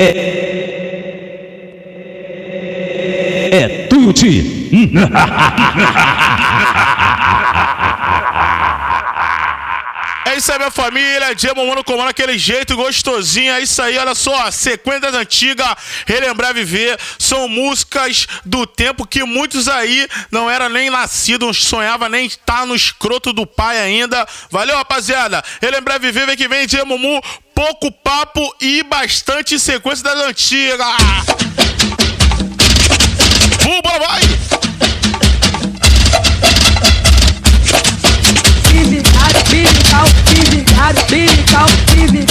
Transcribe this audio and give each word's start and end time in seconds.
É 0.00 0.10
Tuti. 3.90 4.70
É 10.24 10.36
isso 10.36 10.52
aí, 10.52 10.58
minha 10.58 10.70
família. 10.70 11.34
Diego 11.34 11.66
Mano 11.66 11.82
comando 11.82 12.10
aquele 12.10 12.38
jeito 12.38 12.76
gostosinho. 12.76 13.52
É 13.54 13.60
isso 13.60 13.82
aí, 13.82 13.98
olha 13.98 14.14
só. 14.14 14.48
Sequência 14.52 15.00
das 15.00 15.14
antigas, 15.14 15.74
relembrar 16.06 16.54
viver. 16.54 16.96
São 17.18 17.48
músicas 17.48 18.28
do 18.44 18.68
tempo 18.68 19.04
que 19.04 19.24
muitos 19.24 19.66
aí 19.66 20.06
não 20.30 20.48
era 20.48 20.68
nem 20.68 20.90
nascidos, 20.90 21.64
sonhava 21.64 22.08
nem 22.08 22.26
estar 22.26 22.64
no 22.64 22.76
escroto 22.76 23.32
do 23.32 23.44
pai 23.44 23.80
ainda. 23.80 24.24
Valeu, 24.48 24.76
rapaziada. 24.76 25.42
Relembrar 25.60 25.98
viver, 25.98 26.24
vem 26.24 26.36
que 26.36 26.46
vem, 26.46 26.68
Diego 26.68 26.86
Mumu. 26.86 27.20
Pouco 27.58 27.90
papo 27.90 28.54
e 28.60 28.84
bastante 28.84 29.58
sequência 29.58 30.04
das 30.04 30.28
antigas. 30.28 30.78
Vamos, 33.64 33.98
vai! 33.98 34.20
vive, 40.78 42.28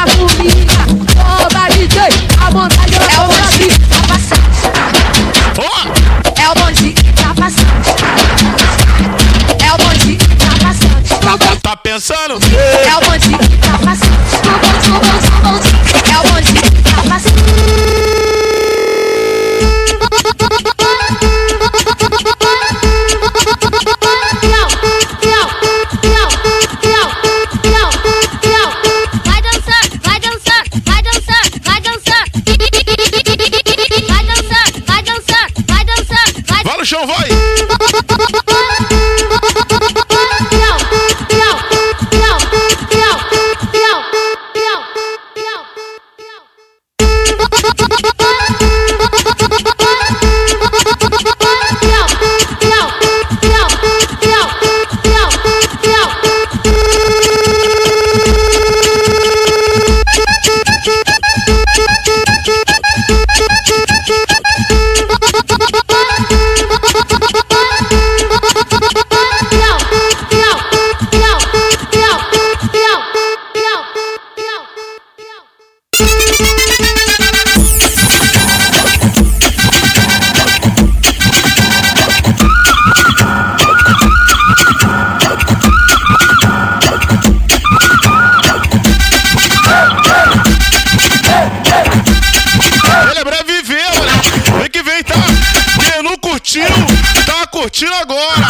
curtindo 97.75 97.93
agora. 97.95 98.47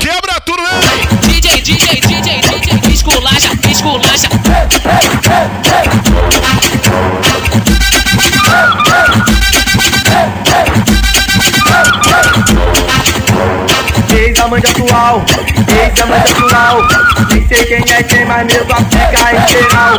Quebra 0.00 0.40
tudo, 0.46 0.62
vem! 0.80 1.06
DJ, 1.28 1.60
DJ, 1.60 2.00
DJ, 2.00 2.40
DJ, 2.40 2.90
esculacha, 2.90 3.50
esculacha. 3.70 4.28
Ex 14.10 14.40
amante 14.40 14.70
atual, 14.70 15.24
ex 15.68 16.02
amante 16.02 16.32
atual 16.32 16.86
Nem 17.30 17.46
sei 17.46 17.64
quem 17.66 17.94
é 17.94 18.02
quem, 18.02 18.24
mas 18.24 18.46
mesmo 18.46 18.74
fica 18.90 19.34
em 19.34 19.48
geral 19.48 19.98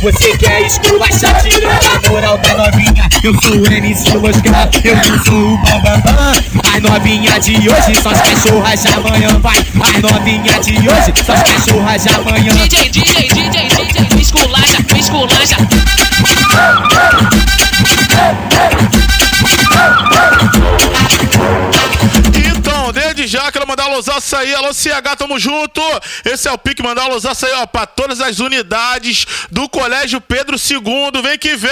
Você 0.00 0.36
quer 0.38 0.62
esculachar 0.62 1.42
tirando 1.42 2.06
a 2.06 2.08
moral 2.08 2.38
da 2.38 2.54
novinha 2.54 3.08
Eu 3.24 3.34
sou 3.42 3.56
o 3.56 3.66
MC 3.66 4.16
Loscar, 4.16 4.70
eu 4.84 4.94
não 4.94 5.24
sou 5.24 5.54
o 5.54 5.58
Bambambam. 5.58 6.32
As 6.72 6.82
novinha 6.82 7.40
de 7.40 7.68
hoje 7.68 8.00
são 8.00 8.12
as 8.12 8.20
cachorras 8.20 8.82
de 8.82 8.88
amanhã. 8.88 9.38
Vai, 9.40 9.58
as 9.58 10.00
novinha 10.00 10.60
de 10.60 10.88
hoje 10.88 11.12
são 11.24 11.34
as 11.34 11.42
cachorras 11.42 12.02
de 12.02 12.08
amanhã. 12.10 12.52
DJ, 12.52 12.90
DJ, 12.90 13.28
DJ, 13.28 13.66
DJ, 13.92 14.20
esculacha, 14.20 14.76
esculacha. 14.96 15.56
Mandar 23.78 23.84
alô 23.84 24.00
açaí, 24.16 24.54
alô 24.54 24.74
CH, 24.74 25.16
tamo 25.16 25.38
junto. 25.38 25.80
Esse 26.24 26.48
é 26.48 26.52
o 26.52 26.58
pique, 26.58 26.82
mandar 26.82 27.04
alô 27.04 27.16
açaí, 27.16 27.52
ó, 27.54 27.66
pra 27.66 27.86
todas 27.86 28.20
as 28.20 28.40
unidades 28.40 29.24
do 29.50 29.68
Colégio 29.68 30.20
Pedro 30.20 30.56
II. 30.56 31.22
Vem 31.22 31.38
que 31.38 31.54
vem! 31.54 31.70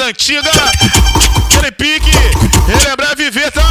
das 0.00 0.08
antigas. 0.08 0.56
Ele 1.58 1.66
é 1.66 1.70
pique, 1.70 2.10
relembrar 2.66 3.14
viveta. 3.16 3.62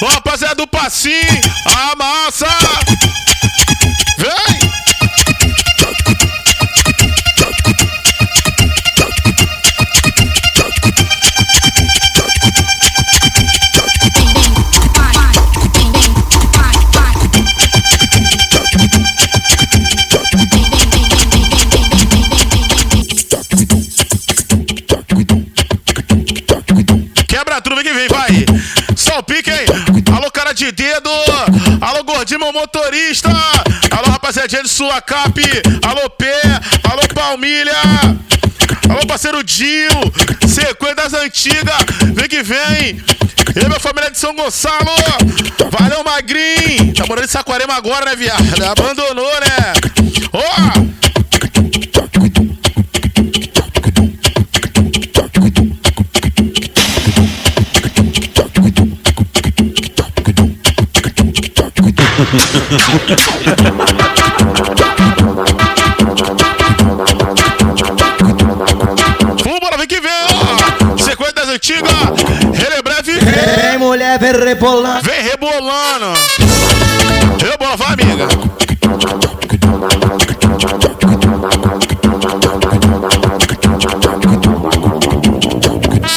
Bom, 0.00 0.06
rapaziada 0.06 0.56
do 0.56 0.66
passinho, 0.66 1.40
massa. 1.96 2.87
Meu 32.36 32.52
motorista. 32.52 33.28
Alô, 33.90 34.10
rapaziadinha 34.10 34.62
de 34.62 34.68
sua 34.68 35.00
cap. 35.00 35.40
Alô, 35.86 36.10
pé. 36.10 36.42
Alô, 36.90 37.02
palmilha. 37.14 37.72
Alô, 38.90 39.06
parceiro 39.06 39.42
Dio. 39.42 39.90
Sequência 40.46 40.96
das 40.96 41.14
antigas. 41.14 41.76
Vem 42.14 42.28
que 42.28 42.42
vem. 42.42 43.02
E 43.56 43.66
minha 43.66 43.80
família 43.80 44.10
de 44.10 44.18
São 44.18 44.34
Gonçalo. 44.34 44.90
Valeu, 45.78 46.04
Magrinho. 46.04 46.94
Tá 46.94 47.06
morando 47.06 47.24
em 47.24 47.28
Saquarema 47.28 47.74
agora, 47.74 48.04
né, 48.04 48.16
viado? 48.16 48.42
Abandonou, 48.64 49.32
né? 49.40 49.72
Ó. 50.32 51.07
Vambora, 69.44 69.78
vem 69.78 69.86
que 69.86 69.98
vem. 69.98 70.10
Sequência 70.98 71.32
das 71.32 71.48
antigas. 71.48 71.90
Ele 72.52 72.74
é 72.74 72.82
breve. 72.82 73.12
Vem 73.18 73.78
mulher, 73.78 74.18
vem 74.18 74.32
rebolando. 74.32 75.02
Vem 75.04 75.22
rebolando. 75.22 76.18
Rebola, 77.40 77.76
vai, 77.78 77.94
amiga. 77.94 78.28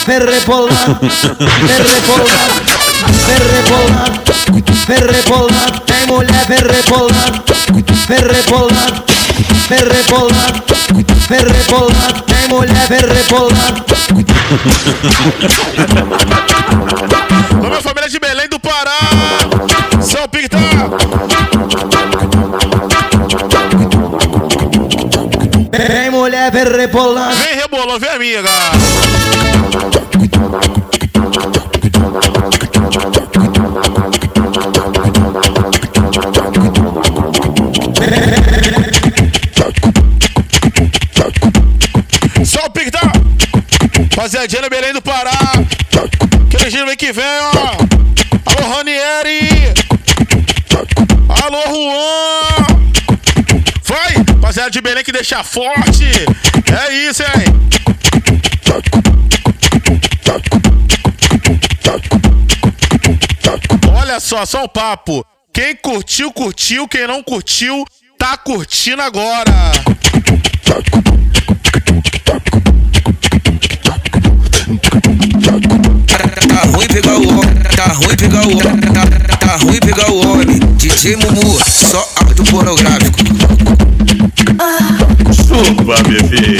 Vem 0.06 0.20
rebolando. 0.20 1.00
Vem 4.88 4.98
rebolando. 4.98 5.81
Vem 6.02 6.08
mulher, 6.08 6.46
vem 6.48 6.58
rebolando. 6.58 7.44
Vem 8.08 8.18
rebolando. 8.18 9.04
Vem 9.70 9.80
rebolando. 9.80 10.64
Vem 11.30 11.40
rebolando. 11.40 12.24
Vem 12.28 12.48
mulher, 12.48 12.88
vem 12.88 13.02
rebolando. 13.02 13.86
Minha 17.62 17.82
família 17.82 18.10
de 18.10 18.20
Belém 18.20 18.50
do 18.50 18.60
Pará. 18.60 18.98
São 20.02 20.28
Pictá. 20.28 20.58
Vem 25.72 26.10
mulher, 26.10 26.52
vem 26.52 26.64
rebolando. 26.64 27.36
Vem 27.36 27.56
rebolando, 27.58 28.00
vem, 28.00 28.10
amiga. 28.10 28.50
Rapaziadinha 44.42 44.70
Belém 44.72 44.92
do 44.92 45.02
Pará. 45.04 45.32
Aquele 46.48 46.72
giro 46.72 46.88
vem 46.88 46.98
que 46.98 47.12
vem, 47.12 47.24
ó. 47.24 47.52
Alô, 48.44 48.76
Ranieri. 48.76 49.72
Alô, 51.30 51.62
Juan. 51.68 52.82
Vai, 53.84 54.14
rapaziada 54.14 54.72
de 54.72 54.82
Belém 54.82 55.04
que 55.04 55.12
deixa 55.12 55.44
forte. 55.44 56.06
É 56.76 56.94
isso, 57.08 57.22
hein? 57.22 57.54
Olha 63.96 64.20
só, 64.20 64.44
só 64.44 64.64
um 64.64 64.68
papo. 64.68 65.24
Quem 65.54 65.76
curtiu, 65.76 66.34
curtiu. 66.34 66.88
Quem 66.88 67.06
não 67.06 67.22
curtiu, 67.22 67.86
tá 68.18 68.36
curtindo 68.38 69.04
agora. 69.04 69.72
Tá 76.62 76.68
ruim 76.68 76.86
pegar 76.86 77.16
o 77.16 77.28
homem, 77.28 77.56
tá 77.76 77.86
ruim 77.86 78.16
pegar 78.16 78.46
o 78.46 78.52
homem, 78.52 78.82
tá, 78.94 79.38
tá 79.38 79.56
ruim 79.58 79.80
pegar 79.80 80.12
o 80.12 80.22
homem. 80.22 80.60
DJ 80.76 81.16
Mumu, 81.16 81.60
só 81.68 82.08
áudio 82.18 82.44
pornográfico. 82.44 83.18
Chupa, 85.34 86.04
bebê. 86.04 86.60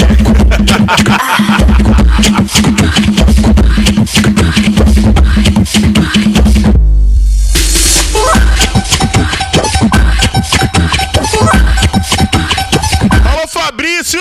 Alô, 13.24 13.46
Fabrício! 13.46 14.20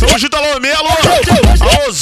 Tamo 0.00 0.18
junto, 0.18 0.36
alô, 0.36 0.58
Melo! 0.58 0.88
Alô, 1.60 1.92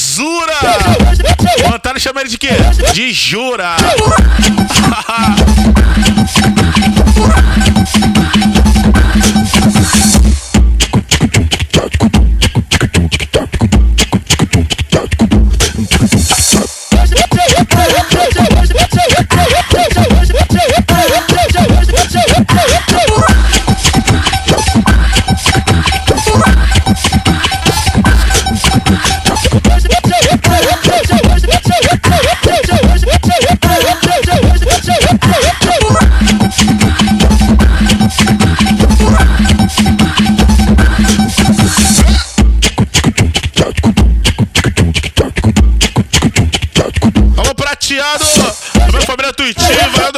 Antônio 1.84 2.00
chama 2.00 2.20
ele 2.20 2.31
de 2.31 2.38
quê? 2.38 2.50
De 2.93 3.12
Jura! 3.12 3.75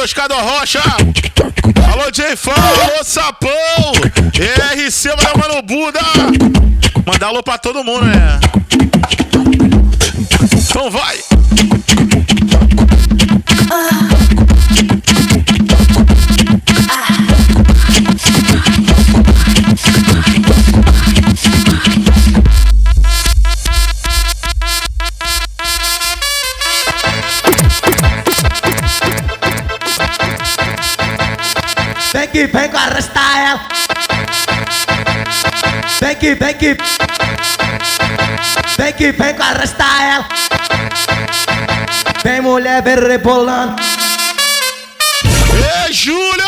Oscar 0.05 0.27
Rocha! 0.29 0.83
Alô, 1.91 2.11
J 2.11 2.35
Fan, 2.35 2.51
alô, 2.51 3.03
Sapão! 3.03 3.49
RC, 4.35 5.09
valeu, 5.09 5.35
mano, 5.35 5.61
Buda! 5.63 5.99
Mandar 7.03 7.29
alô 7.29 7.41
pra 7.41 7.57
todo 7.57 7.83
mundo, 7.83 8.05
né? 8.05 8.39
Então 10.53 10.91
vai! 10.91 11.17
Que 32.47 32.57
vem 32.57 32.69
com 32.69 32.77
arrastar 32.77 33.37
ela. 33.39 33.61
Vem 35.99 36.15
que 36.15 36.35
vem 36.35 36.53
que. 36.53 36.77
Vem 38.77 38.93
que 38.93 39.11
vem 39.11 39.33
com 39.33 39.43
arrastar 39.43 40.03
ela. 40.03 40.27
Vem 42.23 42.41
mulher, 42.41 42.83
vem 42.83 42.95
rebolando. 42.95 43.81
Ei, 45.85 45.93
Júlia! 45.93 46.45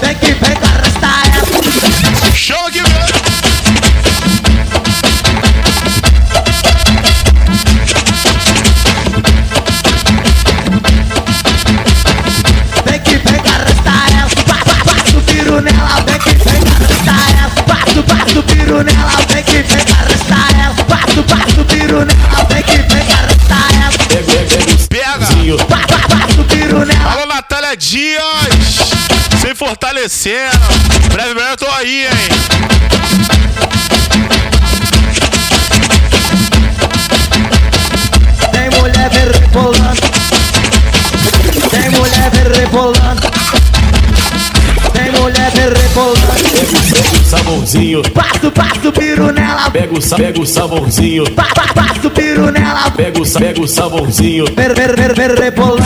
Vem 0.00 0.14
que 0.16 0.32
vem 0.32 0.56
com 0.56 0.66
arrastar 0.66 1.22
ela. 1.36 2.34
Chama 2.34 2.70
que! 2.70 2.80
Vem 2.80 3.11
tiro 18.72 18.82
nela. 18.84 19.10
Vem 19.28 19.42
que 19.44 19.62
vem 19.62 19.84
com 19.84 19.92
arrastar 19.92 20.48
ela. 20.64 20.74
Passa, 20.84 21.22
passa 21.24 21.60
o 21.60 21.64
tiro 21.64 22.04
nela. 22.04 22.46
Vem 22.48 22.62
que 22.62 22.76
vem 22.76 23.04
com 23.04 23.12
arrastar 23.12 23.68
ela. 23.82 23.92
Pega! 24.88 25.64
Pa- 25.66 25.86
pa- 25.86 26.08
Passa 26.16 26.40
o 26.40 26.44
tiro 26.44 26.84
nela. 26.84 27.12
Alô, 27.12 27.26
Natália 27.26 27.76
Dias! 27.76 28.92
Se 29.40 29.54
fortalecendo! 29.54 30.58
Breve, 31.12 31.34
breve, 31.34 31.50
eu 31.52 31.56
tô 31.56 31.70
aí, 31.70 32.06
hein? 32.06 33.91
Sabãozinho, 47.72 48.02
Passo, 48.12 48.50
passo, 48.52 48.92
piru 48.92 49.32
nela. 49.32 49.70
pega 49.70 49.94
o, 49.98 50.16
pega 50.16 50.40
o 50.40 50.46
sabãozinho, 50.46 51.24
Pa, 51.30 51.44
pa, 51.54 51.72
passo, 51.74 52.10
piru 52.10 52.50
nela. 52.50 52.90
pega 52.90 53.18
o, 53.18 53.24
sa- 53.24 53.40
pega 53.40 53.60
o 53.62 53.66
sabãozinho. 53.66 54.44
Ver, 54.54 54.74
ver, 54.74 54.94
ver, 54.94 55.14
ver, 55.14 55.38
rebolando. 55.38 55.82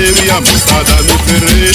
Miriam, 0.00 0.44
sada 0.44 0.96
mi 1.02 1.12
ferrer 1.26 1.74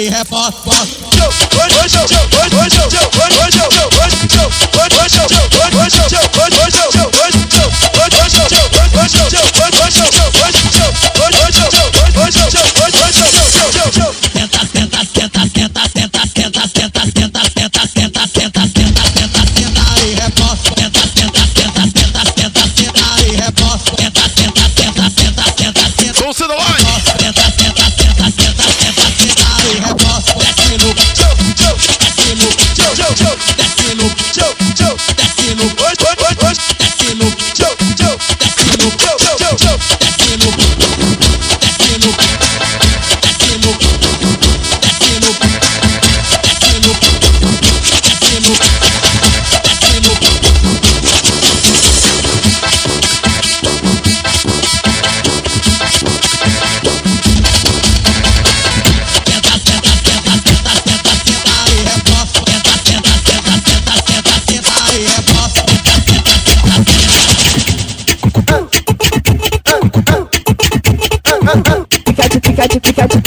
Hey, 0.00 0.08
hey, 0.08 0.24
boss, 0.30 0.64
boss. 0.64 0.96
Yo, 1.12 1.28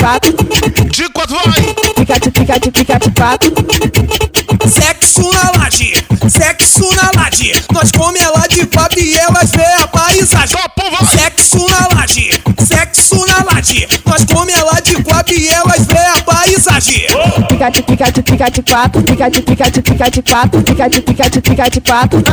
de 0.04 0.32
fica 0.32 0.90
de 0.90 1.10
quatro, 1.14 1.36
vai! 1.46 1.76
fica 1.96 2.20
de 2.20 2.32
fica 2.38 2.60
de 2.60 2.72
fica 2.78 3.00
de 3.00 3.12
quatro. 3.12 3.54
Sexo 4.70 5.32
na 5.32 5.52
laje, 5.58 5.94
sexo 6.30 6.90
na 6.94 7.22
laje. 7.22 7.54
Nós 7.72 7.90
come 7.90 8.20
ela 8.20 8.46
de 8.48 8.66
quatro 8.66 9.00
e 9.00 9.18
elas 9.18 9.52
vê 9.52 9.64
a 9.82 9.88
paisagem. 9.88 10.58
Sexo 11.10 11.66
na 11.70 11.88
laje, 11.96 12.32
sexo 13.14 13.26
na 13.28 13.44
laje. 13.44 13.88
Nós 14.06 14.26
come 14.26 14.52
ela 14.52 14.80
de 14.82 14.96
quatro 15.04 15.34
e 15.34 15.50
elas 15.50 15.86
vê 15.86 15.98
a 15.98 16.22
paisagem. 16.22 17.06
Fica 17.50 17.70
de 17.70 17.84
fica 17.84 18.12
de 18.12 18.24
fica 18.32 18.50
de 18.50 18.62
quatro, 18.64 19.04
fica 19.08 19.30
de 19.30 19.42
fica 19.42 19.72
de 19.72 19.82
fica 19.82 20.10
de 20.10 20.22
quatro, 20.22 20.64
fica 20.66 20.90
de 20.90 21.02
fica 21.02 21.30
de 21.30 21.42
fica 21.42 21.70
de 21.70 21.82
quatro. 21.82 22.24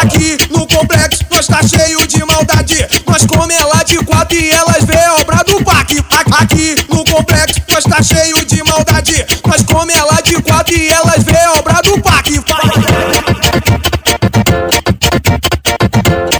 Aqui 0.00 0.38
no 0.50 0.66
complexo 0.66 1.24
nós 1.30 1.46
tá 1.46 1.60
cheio 1.62 2.06
de 2.06 2.24
maldade. 2.24 2.86
Nós 3.06 3.26
come 3.26 3.54
ela 3.54 3.82
de 3.84 3.98
quatro 3.98 4.38
e 4.38 4.50
elas 4.50 4.84
vê 4.84 4.98
a 4.98 5.14
obra 5.16 5.44
do 5.44 5.64
parque. 5.64 6.02
Aqui 6.40 6.76
no 6.88 7.04
complexo 7.04 7.60
nós 7.70 7.84
tá 7.84 8.02
cheio 8.02 8.44
de 8.44 8.62
maldade. 8.64 9.26
Nós 9.46 9.62
come 9.62 9.92
ela 9.92 10.20
de 10.22 10.40
quatro 10.42 10.76
e 10.76 10.88
elas 10.88 11.24
vê 11.24 11.38
a 11.38 11.52
obra 11.54 11.80
do 11.82 12.00
parque. 12.00 12.40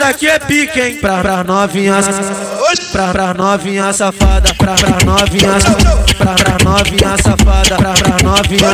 daqui 0.00 0.26
é 0.26 0.38
pique, 0.38 0.80
hein? 0.80 0.94
Pra, 1.00 1.20
pra 1.20 1.44
novinha, 1.44 1.96
pra, 2.92 3.12
pra 3.12 3.34
novinha 3.34 3.92
safada, 3.92 4.54
pra, 4.54 4.74
pra 4.74 5.04
novinha, 5.04 5.52
pra, 6.16 6.34
pra 6.34 6.64
novinha 6.64 7.16
safada, 7.22 7.76
pra, 7.76 7.92
pra 7.92 8.22
novinha, 8.22 8.70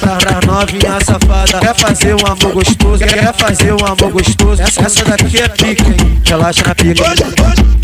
pra, 0.00 0.16
pra 0.16 0.40
novinha 0.46 0.98
safada. 1.04 1.60
Quer 1.60 1.74
fazer 1.74 2.14
um 2.14 2.26
amor 2.26 2.52
gostoso, 2.52 3.04
quer 3.04 3.34
fazer 3.34 3.72
um 3.72 3.86
amor 3.86 4.10
gostoso? 4.10 4.62
Essa, 4.62 4.82
essa 4.82 5.04
daqui 5.04 5.38
é 5.38 5.48
pique, 5.48 5.82
hein? 5.82 6.22
Relaxa 6.24 6.62
na 6.66 6.74
pica, 6.74 7.04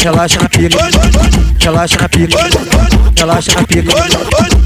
relaxa 0.02 0.40
na 0.40 0.48
pica, 0.48 0.78
relaxa 1.60 1.98
na 2.00 2.08
pica, 2.08 2.38
relaxa 3.16 3.52
na 3.54 3.66
pica. 3.66 3.92
Ela 3.92 4.04
vem 4.06 4.59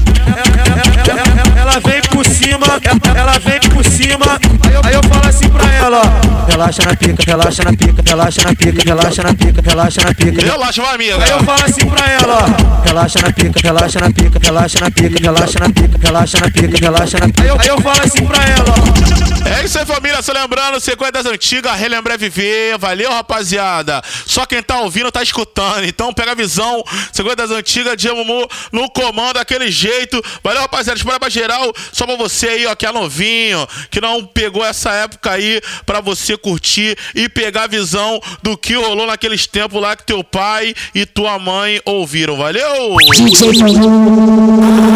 por 2.15 2.25
cima, 2.25 2.65
ela 3.13 3.37
vem 3.39 3.59
por 3.59 3.83
cima. 3.83 4.39
Aí 4.85 4.93
eu 4.93 5.03
falo 5.03 5.27
assim 5.27 5.49
pra 5.49 5.69
ela, 5.73 6.01
ó. 6.01 6.49
Relaxa 6.49 6.81
na 6.83 6.95
pica, 6.95 7.23
relaxa 7.25 7.63
na 7.63 7.71
pica, 7.73 8.01
relaxa 8.05 8.41
na 8.41 8.55
pica, 8.55 8.83
relaxa 8.85 9.23
na 9.23 9.33
pica, 9.33 9.61
relaxa 9.61 10.01
na 10.01 10.13
pica. 10.13 10.41
Relaxa, 10.41 10.81
vai, 10.81 10.95
amiga! 10.95 11.23
Aí 11.23 11.31
eu 11.31 11.43
falo 11.43 11.65
assim 11.65 11.85
pra 11.85 12.09
ela. 12.09 12.45
Relaxa 12.85 13.19
na 13.19 13.33
pica, 13.33 13.59
relaxa 13.61 13.99
na 13.99 14.11
pica, 14.11 14.39
relaxa 14.41 14.79
na 14.79 14.91
pica, 14.91 15.19
relaxa 15.21 15.59
na 15.59 15.69
pica, 15.69 15.97
relaxa 16.01 16.39
na 16.39 16.51
pica, 16.51 16.77
relaxa 16.77 17.17
na 17.19 17.25
pica. 17.25 17.41
Aí 17.41 17.47
eu, 17.49 17.59
aí 17.59 17.67
eu 17.67 17.81
falo 17.81 18.01
assim 18.01 18.25
pra 18.25 18.43
ela, 18.45 18.73
ó. 19.11 19.25
É 19.45 19.63
isso 19.63 19.77
aí, 19.77 19.85
família. 19.85 20.21
Só 20.23 20.33
lembrando, 20.33 20.79
sequência 20.79 21.11
das 21.11 21.25
antigas, 21.27 21.77
relembrar 21.77 22.17
viver. 22.17 22.77
Valeu, 22.79 23.11
rapaziada. 23.11 24.01
Só 24.25 24.43
quem 24.45 24.61
tá 24.61 24.79
ouvindo 24.79 25.11
tá 25.11 25.21
escutando. 25.21 25.85
Então 25.85 26.11
pega 26.11 26.31
a 26.31 26.35
visão. 26.35 26.83
Sequência 27.11 27.35
das 27.35 27.51
antigas, 27.51 27.95
Dia 27.95 28.13
Mumu 28.15 28.47
no 28.71 28.89
comando, 28.89 29.33
daquele 29.35 29.69
jeito. 29.69 30.19
Valeu, 30.43 30.61
rapaziada. 30.61 30.97
Espera 30.97 31.19
pra 31.19 31.29
geral. 31.29 31.71
Só 31.91 32.04
só 32.05 32.15
pra 32.15 32.15
você 32.15 32.47
aí, 32.49 32.65
ó, 32.67 32.75
que 32.75 32.85
é 32.85 32.91
novinho, 32.91 33.67
que 33.89 33.99
não 33.99 34.23
pegou 34.23 34.63
essa 34.63 34.91
época 34.91 35.31
aí 35.31 35.59
pra 35.85 35.99
você 35.99 36.37
curtir 36.37 36.95
e 37.15 37.27
pegar 37.27 37.63
a 37.63 37.67
visão 37.67 38.19
do 38.43 38.55
que 38.55 38.75
rolou 38.75 39.07
naqueles 39.07 39.47
tempos 39.47 39.81
lá 39.81 39.95
que 39.95 40.03
teu 40.03 40.23
pai 40.23 40.73
e 40.93 41.05
tua 41.05 41.39
mãe 41.39 41.81
ouviram. 41.83 42.37
Valeu? 42.37 42.95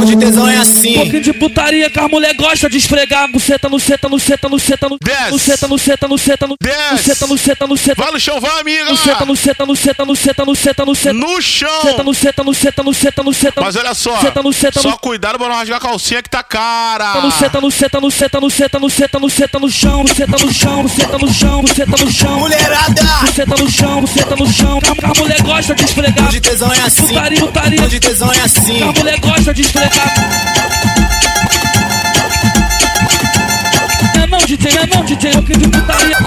De 0.06 0.18
tesão 0.18 0.48
é 0.48 0.58
assim. 0.58 0.94
pouquinho 0.94 1.22
de 1.22 1.34
putaria 1.34 1.90
que 1.90 2.00
as 2.00 2.10
mulher 2.10 2.34
gosta 2.36 2.70
de 2.70 2.78
esfregar 2.78 3.30
buceta 3.32 3.68
no 3.70 3.80
seta, 3.80 4.08
no 4.10 4.20
seta, 4.20 4.48
no 4.50 4.60
seta, 4.60 4.90
no 4.90 4.98
Desce. 5.02 5.32
no 5.32 5.40
seta, 5.40 5.68
no 5.68 5.78
seta, 5.78 6.08
no 6.08 6.18
seta, 6.18 6.48
no 6.48 6.56
Desce. 6.62 6.92
no 6.94 6.98
seta, 7.00 7.28
no 7.28 7.38
seta, 7.38 7.68
no 7.68 7.78
seta, 7.78 8.02
Vai 8.04 8.12
no 8.12 8.20
chão, 8.20 8.40
vai, 8.40 8.60
amiga! 8.62 8.86
no 8.86 8.98
seta, 8.98 9.26
no 9.26 9.36
seta, 9.36 9.66
no 9.66 9.76
seta, 9.76 10.06
no 10.06 10.16
seta, 10.16 10.46
no 10.46 10.56
seta, 10.56 10.86
no 10.86 10.96
seta, 10.96 11.14
No 11.14 11.42
chão! 11.42 11.82
seta, 11.82 12.04
no 12.04 12.14
seta, 12.14 12.44
no 12.44 12.54
seta, 12.54 12.84
no 12.84 12.94
seta, 12.94 13.24
no 13.24 13.34
seta, 13.34 13.62
Mas 13.62 13.76
olha 13.76 13.94
só, 13.94 14.20
seta, 14.22 14.42
no 14.44 14.54
seta, 14.54 14.80
só 14.82 14.90
no 14.92 14.98
cuidado 15.00 15.38
pra 15.38 15.48
não 15.48 15.56
rasgar 15.56 15.78
a 15.78 15.82
calcinha 15.82 16.22
que 16.22 16.30
tá 16.30 16.44
cara. 16.44 16.99
No 17.00 17.32
seta, 17.32 17.62
no 17.62 17.72
seta, 17.72 18.02
no 18.02 18.12
seta, 18.12 18.40
no 18.42 18.50
seta, 18.50 18.80
no 18.80 18.90
seta, 18.90 19.20
no 19.20 19.30
seta, 19.30 19.60
no 19.60 19.70
chão, 19.70 20.04
no 20.04 20.10
seta, 20.10 20.38
no 20.38 20.54
chão, 20.54 20.84
no 20.84 20.90
seta, 20.90 21.18
no 21.18 21.34
chão, 21.34 21.62
no 21.62 21.68
seta, 21.70 21.92
no 21.92 22.12
chão, 22.12 22.40
Mulherada. 22.40 23.04
no 23.22 23.28
seta, 23.28 23.56
no 23.56 23.72
chão, 23.72 24.02
no 24.02 24.08
seta, 24.08 24.36
no 24.36 24.52
chão. 24.52 24.80
A 25.04 25.18
mulher 25.18 25.42
gosta 25.42 25.74
de 25.76 25.86
esfregar. 25.86 26.30
De 26.30 26.42
tesão 26.42 26.74
é 26.74 26.80
assim. 26.82 27.08
Putaria, 27.08 27.40
putaria. 27.40 27.88
De 27.88 28.00
tesão 28.02 28.34
é 28.34 28.42
assim. 28.42 28.82
A 28.82 28.92
mulher 28.92 29.20
gosta 29.20 29.54
de 29.54 29.62
esfregar. 29.62 30.14
É 34.22 34.28
não, 34.28 34.40
DJ, 34.40 34.72
é 34.72 34.96
não, 34.96 35.06
DJ, 35.06 35.36
eu 35.36 35.44
que 35.44 35.58
de 35.58 35.68
putaria. 35.70 36.18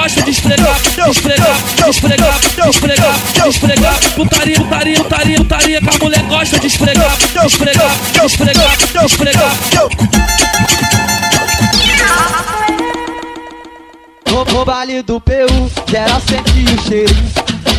Gosta 0.00 0.22
de 0.22 0.30
esfregar, 0.30 0.80
de 0.80 1.10
esfregar, 1.10 1.56
de 1.76 1.90
esfregar, 1.90 2.40
de 2.40 2.68
esfregar, 2.70 3.18
de 3.34 3.48
esfregar. 3.48 4.00
Putaria, 4.14 4.56
putaria, 4.56 4.96
putaria, 4.96 5.36
putaria 5.36 5.80
que 5.80 5.88
a 5.88 5.98
mulher 6.02 6.22
gosta 6.22 6.58
de 6.58 6.66
esfregar, 6.68 7.16
de 7.18 7.46
esfregar, 7.46 7.90
de 8.12 8.24
esfregar, 8.24 8.76
de 8.78 9.04
esfregar. 9.04 9.52
No, 14.26 14.44
no 14.44 14.64
baile 14.64 15.02
do 15.02 15.20
PU, 15.20 15.70
geral 15.90 16.20
sente 16.26 16.64
o 16.64 16.88
cheiro. 16.88 17.14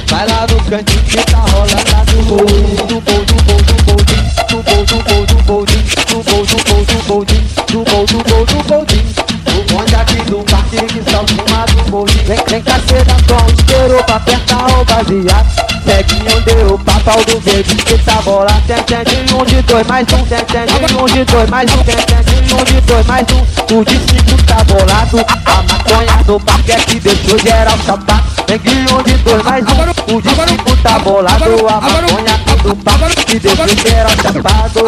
Vai 0.08 0.28
lá 0.28 0.46
no 0.46 0.64
cantinho 0.66 1.04
que 1.06 1.18
tá 1.18 1.40
rolando 1.40 1.92
lá 1.92 2.04
do 2.04 2.22
boldinho, 2.24 2.86
do 2.86 3.02
bol, 3.02 3.26
do 3.26 3.34
bol, 3.46 3.62
do 3.64 3.74
boldinho, 3.84 4.24
do 4.48 4.62
bol, 4.62 4.86
do 4.86 4.98
bol, 5.04 5.26
do 5.26 5.44
boldinho, 5.44 5.84
do 6.06 6.24
bol, 6.24 6.46
do 6.46 6.58
bol, 6.66 6.86
do 6.86 7.04
boldinho, 7.08 7.48
do 7.68 7.84
bol, 7.84 8.06
do 8.06 8.18
bol, 8.30 8.46
do 8.46 8.64
boldinho. 8.68 9.32
O 9.52 9.64
bonde 9.74 9.96
aqui 9.96 10.16
do 10.30 10.38
parque 10.44 10.78
que 10.78 11.12
só 11.12 11.26
fuma 11.28 11.66
do 11.66 11.71
boldinho. 11.92 12.26
Vem, 12.26 12.40
vem 12.48 12.62
caceta, 12.62 13.16
tom, 13.28 13.46
estourou 13.56 14.04
pra 14.06 14.16
apertar 14.16 14.66
o 14.80 14.86
baseado. 14.86 15.48
Segue 15.84 16.16
onde 16.36 16.74
o 16.74 16.78
papai 16.80 17.26
do 17.26 17.40
verde 17.42 17.76
que 17.76 17.98
tá 18.00 18.22
bola. 18.22 18.50
Tem, 18.66 18.82
tem, 18.84 19.04
tem 19.04 19.36
um 19.36 19.44
de 19.44 19.62
dois, 19.64 19.86
mais 19.86 20.08
um, 20.14 20.26
tem, 20.26 20.40
tem, 20.46 20.66
tem 20.66 20.98
um 20.98 21.06
de 21.06 21.26
dois, 21.26 21.50
mais 21.50 21.72
um, 21.72 21.84
tem, 21.84 21.96
tem, 21.96 22.24
tem 22.24 22.58
um 22.58 22.64
de 22.64 22.82
dois, 22.82 23.06
mais 23.06 23.28
um. 23.34 23.78
O 23.78 23.86
de 23.86 23.98
cinco 24.00 24.44
tá 24.48 24.64
bolado. 24.64 25.20
A 25.46 25.64
maconha 25.64 26.24
do 26.26 26.40
paquete 26.40 27.00
deixou 27.00 27.38
geral 27.40 27.78
chapado. 27.86 28.24
Tem 28.46 28.60
que 28.60 28.70
um 28.70 29.04
de 29.04 29.14
dois, 29.18 29.44
mais 29.44 29.66
um. 29.66 30.16
O 30.16 30.22
de 30.22 30.30
cinco 30.30 30.78
tá 30.78 31.00
bolado. 31.00 31.68
A 31.68 31.82
maconha 31.82 32.38
do 32.64 32.76
paquete 32.78 33.40
deixou 33.40 33.68
geral 33.68 34.12
chapado. 34.22 34.82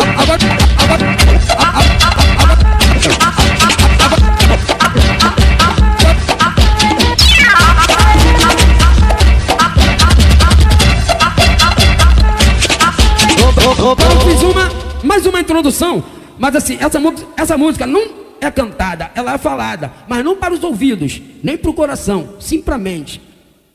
Eu 13.83 13.97
fiz 14.21 14.41
uma, 14.43 14.71
mais 15.03 15.25
uma 15.25 15.41
introdução, 15.41 16.01
mas 16.39 16.55
assim, 16.55 16.77
essa, 16.79 17.01
essa 17.35 17.57
música 17.57 17.85
não 17.85 18.01
é 18.39 18.49
cantada, 18.49 19.11
ela 19.13 19.33
é 19.33 19.37
falada, 19.37 19.91
mas 20.07 20.23
não 20.23 20.37
para 20.37 20.53
os 20.53 20.63
ouvidos, 20.63 21.21
nem 21.43 21.57
para 21.57 21.69
o 21.69 21.73
coração, 21.73 22.35
sim 22.39 22.61
para 22.61 22.75
a 22.75 22.77
mente, 22.77 23.19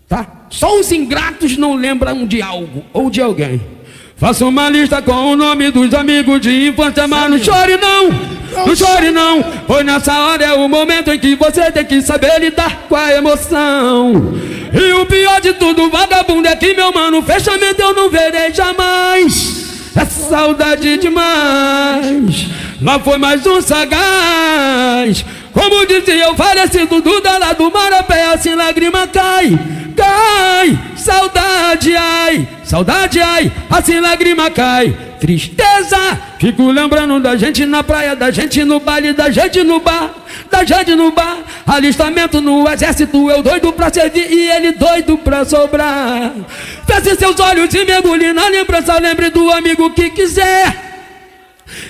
tá? 0.09 0.47
Só 0.49 0.81
os 0.81 0.90
ingratos 0.92 1.59
não 1.59 1.75
lembram 1.75 2.27
de 2.27 2.40
algo 2.40 2.87
ou 2.90 3.11
de 3.11 3.21
alguém. 3.21 3.61
Faça 4.16 4.47
uma 4.47 4.71
lista 4.71 5.03
com 5.03 5.12
o 5.12 5.37
nome 5.37 5.71
dos 5.71 5.92
amigos 5.92 6.40
de 6.40 6.68
infância, 6.68 7.07
mas 7.07 7.31
não 7.31 7.38
chore 7.38 7.77
não, 7.77 8.09
não 8.66 8.75
chore 8.75 9.11
não, 9.11 9.44
pois 9.66 9.85
nessa 9.85 10.18
hora 10.21 10.42
é 10.42 10.55
o 10.55 10.66
momento 10.71 11.12
em 11.12 11.18
que 11.18 11.37
você 11.37 11.71
tem 11.71 11.85
que 11.85 12.01
saber 12.01 12.40
lidar 12.40 12.87
com 12.88 12.97
a 12.97 13.12
emoção. 13.12 14.33
E 14.73 14.92
o 14.94 15.05
pior 15.05 15.38
de 15.42 15.53
tudo, 15.53 15.90
vagabundo, 15.90 16.49
é 16.49 16.57
que 16.57 16.73
meu 16.73 16.90
mano, 16.94 17.21
fechamento 17.21 17.83
eu 17.83 17.92
não 17.92 18.09
verei 18.09 18.55
jamais. 18.55 19.68
É 20.01 20.05
saudade 20.05 20.97
demais. 20.99 22.47
Lá 22.81 23.01
foi 23.01 23.19
mais 23.19 23.45
um 23.45 23.61
sagaz. 23.61 25.25
Como 25.53 25.85
dizia 25.87 26.31
o 26.31 26.37
falecido 26.37 27.01
Duda 27.01 27.37
lá 27.37 27.53
do 27.53 27.69
Marapé, 27.69 28.27
assim 28.33 28.55
lágrima 28.55 29.09
cai, 29.09 29.59
cai. 29.97 30.79
Saudade, 30.97 31.97
ai, 31.97 32.49
saudade, 32.63 33.21
ai, 33.21 33.51
assim 33.69 33.99
lágrima 33.99 34.49
cai. 34.53 35.08
Tristeza, 35.21 36.19
fico 36.39 36.71
lembrando 36.71 37.21
da 37.21 37.37
gente 37.37 37.67
na 37.67 37.83
praia, 37.83 38.15
da 38.15 38.31
gente 38.31 38.65
no 38.65 38.79
baile, 38.79 39.13
da 39.13 39.31
gente 39.31 39.63
no 39.63 39.81
bar, 39.81 40.11
da 40.51 40.65
gente 40.65 40.95
no 40.95 41.11
bar. 41.11 41.39
Alistamento 41.67 42.41
no 42.41 42.69
exército, 42.69 43.31
eu 43.31 43.43
doido 43.43 43.73
pra 43.73 43.93
servir 43.93 44.31
e 44.31 44.51
ele 44.51 44.73
doido 44.73 45.19
pra 45.19 45.45
sobrar. 45.45 46.33
Feche 46.87 47.17
seus 47.17 47.39
olhos 47.41 47.73
e 47.75 47.85
mergulhe 47.85 48.33
na 48.33 48.49
lembrança, 48.49 48.99
lembre 48.99 49.31
do 49.31 49.51
amigo 49.51 49.91
que 49.91 50.11
quiser. 50.11 50.89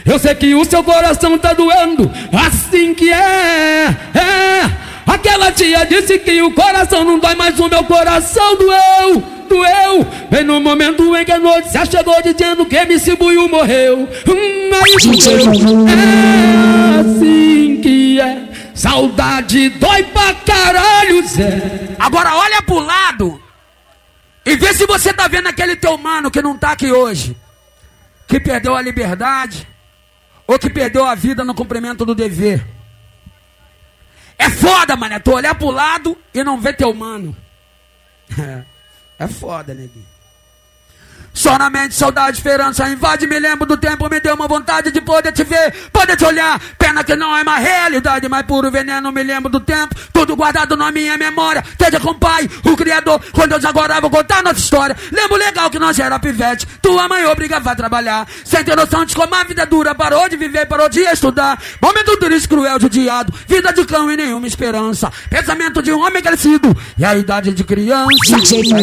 Eu 0.05 0.19
sei 0.19 0.35
que 0.35 0.55
o 0.55 0.65
seu 0.65 0.83
coração 0.83 1.39
tá 1.39 1.53
doendo, 1.53 2.11
assim 2.33 2.95
que 2.95 3.13
é, 3.13 3.97
é. 4.15 4.89
Aquela 5.07 5.51
tia 5.51 5.87
disse 5.87 6.19
que 6.19 6.43
o 6.43 6.53
coração 6.53 7.05
não 7.05 7.19
dói, 7.19 7.35
mas 7.35 7.59
o 7.59 7.69
meu 7.69 7.85
coração 7.85 8.57
doeu, 8.57 9.23
doeu. 9.49 10.07
Bem 10.31 10.45
no 10.45 10.61
momento 10.61 11.17
em 11.17 11.25
que 11.25 11.33
a 11.33 11.39
notícia 11.39 11.85
chegou 11.87 12.23
dizendo 12.23 12.67
que 12.67 12.77
MC 12.77 13.17
Buiu 13.17 13.49
morreu. 13.49 14.01
Hum, 14.01 14.71
aí 14.83 14.97
doeu. 15.17 15.89
É 15.89 17.01
assim 17.01 17.81
que 17.83 18.21
é. 18.21 18.49
Saudade 18.75 19.71
dói 19.71 20.05
pra 20.05 20.35
caralho, 20.35 21.27
Zé. 21.27 21.97
Agora 21.99 22.37
olha 22.37 22.63
pro 22.63 22.79
lado 22.79 23.43
e 24.47 24.55
vê 24.57 24.73
se 24.73 24.87
você 24.87 25.13
tá 25.13 25.27
vendo 25.27 25.49
aquele 25.49 25.75
teu 25.75 25.99
mano 25.99 26.31
que 26.31 26.41
não 26.41 26.57
tá 26.57 26.73
aqui 26.73 26.93
hoje 26.93 27.37
que 28.29 28.39
perdeu 28.39 28.77
a 28.77 28.83
liberdade 28.83 29.67
ou 30.47 30.59
que 30.59 30.71
perdeu 30.71 31.05
a 31.05 31.15
vida 31.15 31.43
no 31.43 31.55
cumprimento 31.55 32.05
do 32.05 32.15
dever. 32.15 32.65
É 34.39 34.49
foda, 34.49 34.95
mané, 34.97 35.19
tu 35.19 35.33
olhar 35.33 35.55
pro 35.55 35.71
lado 35.71 36.17
e 36.33 36.45
não 36.45 36.61
ver 36.61 36.77
teu 36.77 36.95
mano. 36.95 37.37
É, 39.19 39.27
foda, 39.27 39.75
neguinho. 39.75 40.18
Só 41.33 41.57
na 41.57 41.71
mente, 41.71 41.95
saudade, 41.95 42.37
esperança 42.37 42.89
invade. 42.89 43.27
Me 43.27 43.39
lembro 43.39 43.65
do 43.65 43.77
tempo, 43.77 44.09
me 44.09 44.21
deu 44.21 44.35
uma 44.35 44.49
vontade 44.49 44.91
de 44.91 45.01
poder 45.01 45.33
te 45.33 45.45
ver, 45.45 45.73
poder 45.93 46.17
te 46.17 46.25
olhar. 46.25 46.61
Pena 46.77 47.05
que 47.05 47.15
não 47.15 47.37
é 47.37 47.43
uma 47.43 47.59
realidade, 47.59 48.29
mas 48.29 48.45
puro 48.45 48.71
veneno. 48.71 49.13
Me 49.13 49.23
lembro 49.23 49.49
do 49.49 49.61
tempo, 49.61 49.95
tudo 50.13 50.35
guardado 50.35 50.77
na 50.77 50.91
minha 50.91 51.17
memória. 51.17 51.65
Esteja 51.71 52.01
com 52.01 52.11
o 52.11 52.15
pai, 52.15 52.49
o 52.65 52.77
Criador. 52.77 53.21
Com 53.33 53.47
Deus 53.47 53.65
agora 53.65 54.01
vou 54.01 54.11
contar 54.11 54.43
nossa 54.43 54.59
história. 54.59 54.97
Lembro 55.13 55.37
legal 55.37 55.71
que 55.71 55.79
nós 55.79 55.99
era 55.99 56.19
pivete. 56.19 56.67
Tua 56.83 57.09
mãe 57.09 57.25
obrigava 57.27 57.71
a 57.71 57.77
trabalhar. 57.77 58.27
Sem 58.45 58.65
ter 58.65 58.77
noção 58.77 59.05
de 59.05 59.15
como 59.15 59.35
a 59.35 59.45
vida 59.45 59.63
é 59.63 59.67
dura. 59.67 59.95
Parou 59.95 60.29
de 60.29 60.37
viver, 60.37 60.67
parou 60.67 60.89
de 60.89 61.01
estudar. 61.01 61.63
Momento 61.81 62.17
triste, 62.17 62.49
cruel, 62.49 62.81
judiado. 62.81 63.33
Vida 63.47 63.73
de 63.73 63.85
cão 63.85 64.11
e 64.11 64.17
nenhuma 64.17 64.47
esperança. 64.47 65.13
Pensamento 65.31 65.83
de 65.83 65.93
um 65.93 66.05
homem 66.05 66.23
crescido. 66.23 66.77
E 66.97 67.05
a 67.05 67.17
idade 67.17 67.53
de 67.53 67.63
criança. 67.63 68.37
DJ. 68.37 68.79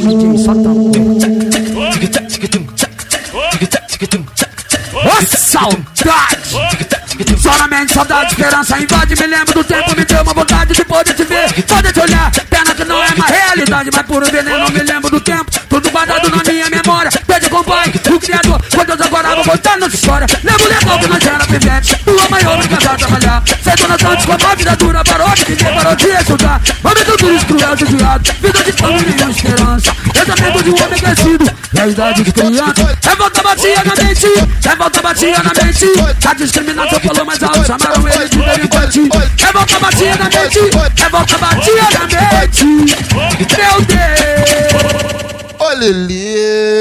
Ô 4.93 5.25
saudade! 5.25 6.95
Só 7.41 7.57
na 7.57 7.67
mente, 7.67 7.93
saudade, 7.93 8.31
esperança. 8.31 8.77
invade. 8.77 9.15
Me 9.15 9.27
lembro 9.27 9.53
do 9.53 9.63
tempo, 9.63 9.95
me 9.95 10.03
deu 10.03 10.21
uma 10.21 10.33
vontade 10.33 10.73
de 10.73 10.83
poder 10.83 11.13
te 11.13 11.23
ver, 11.23 11.63
poder 11.63 11.93
te 11.93 11.99
olhar. 11.99 12.31
Pena 12.49 12.75
que 12.75 12.83
não 12.83 13.01
é 13.01 13.07
uma 13.15 13.25
realidade, 13.25 13.89
mas 13.93 14.05
puro 14.05 14.25
veneno. 14.25 14.69
Me 14.69 14.79
lembro 14.79 15.09
do 15.09 15.19
tempo, 15.21 15.51
tudo 15.75 15.91
guardado 15.91 16.29
na 16.29 16.41
minha 16.43 16.69
memória. 16.69 17.11
Pede 17.27 17.49
com 17.49 17.57
o 17.57 17.63
pai, 17.63 17.89
o 17.89 18.19
criador. 18.19 18.61
Com 18.73 18.85
Deus 18.85 19.01
agora 19.01 19.35
vou 19.35 19.43
contar 19.43 19.77
nossa 19.77 19.95
história. 19.95 20.27
Lembro 20.43 20.69
legal 20.69 20.99
que 20.99 21.07
nós 21.07 21.25
era 21.25 21.45
pivete. 21.45 21.97
Tua 22.05 22.29
mãe 22.29 22.47
obrigada 22.47 22.91
a 22.91 22.95
trabalhar. 22.95 23.43
Feito 23.45 23.87
na 23.87 23.95
de 23.97 24.25
como 24.25 24.47
a 24.47 24.55
vida 24.55 24.75
dura. 24.77 25.03
Parou 25.03 25.29
de 25.35 25.45
viver, 25.45 25.75
parou 25.75 25.95
de 25.95 26.07
estudar. 26.07 26.61
Momento 26.81 27.17
triste, 27.17 27.45
cruel, 27.45 27.77
judiado. 27.77 28.31
Vida 28.41 28.63
de 28.63 28.71
pão 28.73 28.95
e 28.95 29.31
esperança. 29.31 29.95
Pensamento 30.13 30.63
de 30.63 30.69
um 30.69 30.83
homem 30.85 30.99
crescido. 30.99 31.45
E 31.73 31.79
a 31.81 31.87
idade 31.87 32.23
de 32.23 32.31
criança. 32.31 32.97
Revolta 33.03 33.43
batia 33.43 33.83
na 33.83 34.03
mente. 34.03 34.27
Revolta 34.63 35.01
batia 35.01 35.43
na 35.43 35.65
mente. 35.65 35.85
A 36.25 36.33
discriminação 36.35 36.99
falou 37.01 37.25
mais 37.25 37.43
alto. 37.43 37.65
Chamaram 37.65 38.07
ele 38.07 38.29
de 38.29 38.37
delinquente. 38.37 39.09
Revolta 39.43 39.79
batia 39.79 40.15
na 40.15 40.23
mente. 40.23 40.59
Revolta 40.95 41.37
batia 41.37 41.87
na 41.91 42.39
mente. 42.39 42.65
Meu 42.65 43.81
Deus. 43.81 45.44
Lili 45.77 46.79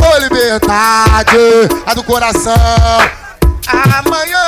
Ô 0.00 0.18
liberdade 0.18 1.36
A 1.86 1.94
do 1.94 2.02
coração 2.04 2.54
Amanhã 3.66 4.46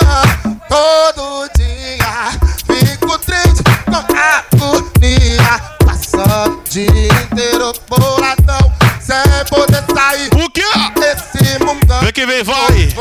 Todo 0.69 1.49
dia 1.57 2.31
Fico 2.67 3.19
triste 3.19 3.63
com 3.87 3.97
agonia 3.97 5.61
Passando 5.85 6.59
o 6.59 6.63
dia 6.69 7.13
inteiro 7.23 7.73
boladão 7.89 8.73
Sem 9.01 9.45
poder 9.49 9.85
sair 9.95 10.29
O 10.35 10.51
quê? 10.51 10.63
Desse 10.99 11.59
mundão 11.65 12.01
Vem 12.01 12.13
que 12.13 12.27
vem, 12.27 12.43
vai. 12.43 12.95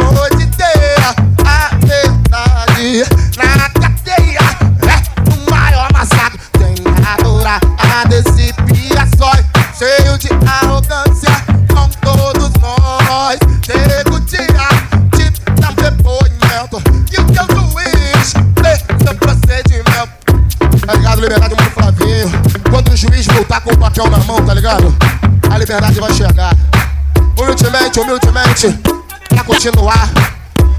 Continuar 29.62 30.10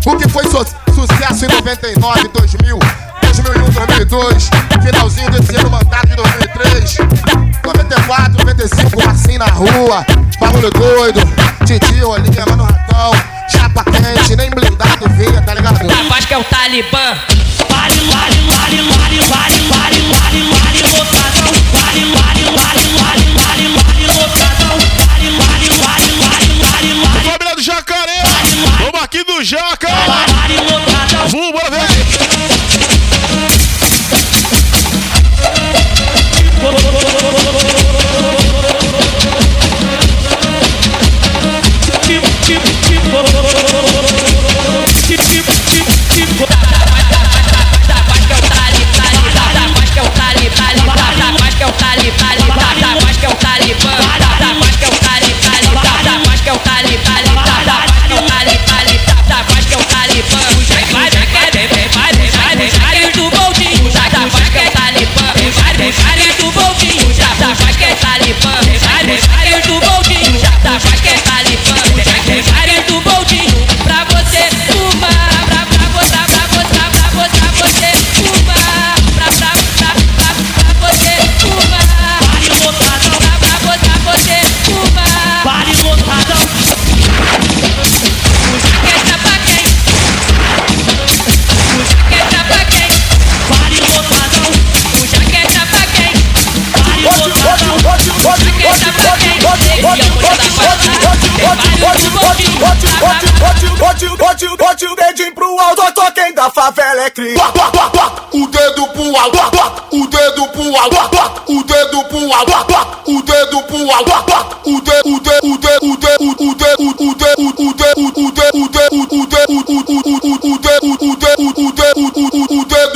O 0.05 0.16
que 0.16 0.29
foi 0.29 0.42
su- 0.45 0.66
sucesso 0.92 1.45
em 1.45 1.49
99, 1.49 2.29
2000 2.29 2.79
2001, 3.23 3.71
2002 3.71 4.51
Finalzinho 4.83 5.31
desse 5.31 5.55
ano, 5.57 5.71
mandato 5.71 6.09
de 6.09 6.16
2003 6.16 6.99
94, 7.64 8.45
95, 8.45 9.09
assim 9.09 9.38
na 9.38 9.47
rua 9.47 10.05
Bagulho 10.40 10.71
doido 10.73 11.21
Titi, 11.64 12.03
Olinha, 12.03 12.45
Mano 12.49 12.64
Ratão 12.64 13.12
Chapa 13.49 13.85
quente, 13.85 14.35
nem 14.35 14.51
blindado 14.51 15.09
vinha, 15.11 15.40
tá 15.42 15.55
ligado? 15.55 15.79
Acho 16.16 16.27
que 16.27 16.35
é 16.35 16.38
o 16.38 16.45
Talibã. 16.45 17.16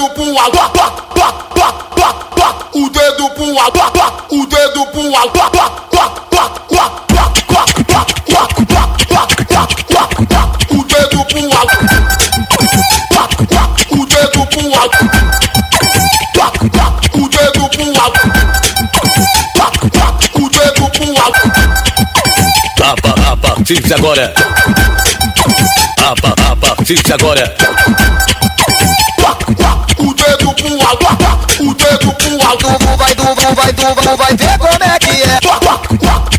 Dedo, 0.07 0.14
pro 0.14 0.38
alto, 0.38 0.81
o 2.75 2.90
dedo 2.90 3.31
pro 3.31 3.59
alto, 3.59 3.81
o 4.31 4.47
dedo 4.47 4.87
pro 4.87 5.16
alto, 5.16 5.40
o 5.40 5.66
dedo 5.66 6.07
pro 11.27 11.42
alto, 11.59 11.87
o 13.90 14.07
dedo 14.07 14.47
pro 14.47 14.75
alto. 14.75 15.07
O 17.19 17.29
dedo 17.29 17.69
pro 17.69 17.88
alto. 18.01 18.27
O 20.35 20.49
dedo 20.49 20.90
pro 20.90 21.07
alto. 21.23 21.47
A, 22.83 23.33
a 23.33 23.37
partir 23.37 23.83
de 23.83 23.95
agora. 23.95 24.35
A, 25.99 26.09
a, 26.09 26.53
a 26.53 26.57
partir 26.57 27.03
de 27.03 27.12
agora. 27.12 28.36
Alto. 32.47 32.67
Tu 32.67 32.97
vai, 32.97 33.15
tu 33.15 33.25
vai, 33.55 33.73
tu 33.73 34.17
vai 34.17 34.37
ver 34.37 34.59
como 34.59 34.85
é 34.85 34.99
que 34.99 35.23
é. 35.23 35.39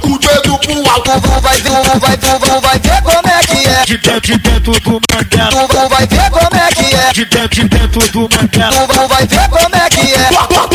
O 0.03 0.17
dedo 0.17 0.57
pro 0.59 0.91
alto. 0.91 1.11
Tu 1.21 1.41
vai, 1.41 1.61
tu 1.61 1.99
vai, 1.99 2.17
tu 2.17 2.61
vai 2.61 2.79
ver 2.79 3.01
como 3.01 3.27
é 3.27 3.39
que 3.45 3.67
é. 3.67 3.85
De 3.85 3.97
dentro, 3.97 4.21
de 4.21 4.37
dentro 4.37 4.79
do 4.79 5.01
mandela. 5.13 5.67
Tu, 5.67 5.89
vai 5.89 6.07
ver 6.07 6.29
como 6.29 6.55
é 6.55 6.69
que 6.69 6.95
é. 6.95 7.13
De 7.13 7.25
dentro, 7.25 7.49
de 7.49 7.69
dentro 7.69 7.99
do. 8.11 8.27
Tu, 8.27 8.47
tu 8.47 9.07
vai 9.07 9.27
ver 9.27 9.49
como 9.49 9.75
é 9.75 9.89
que 9.89 10.13
é. 10.13 10.66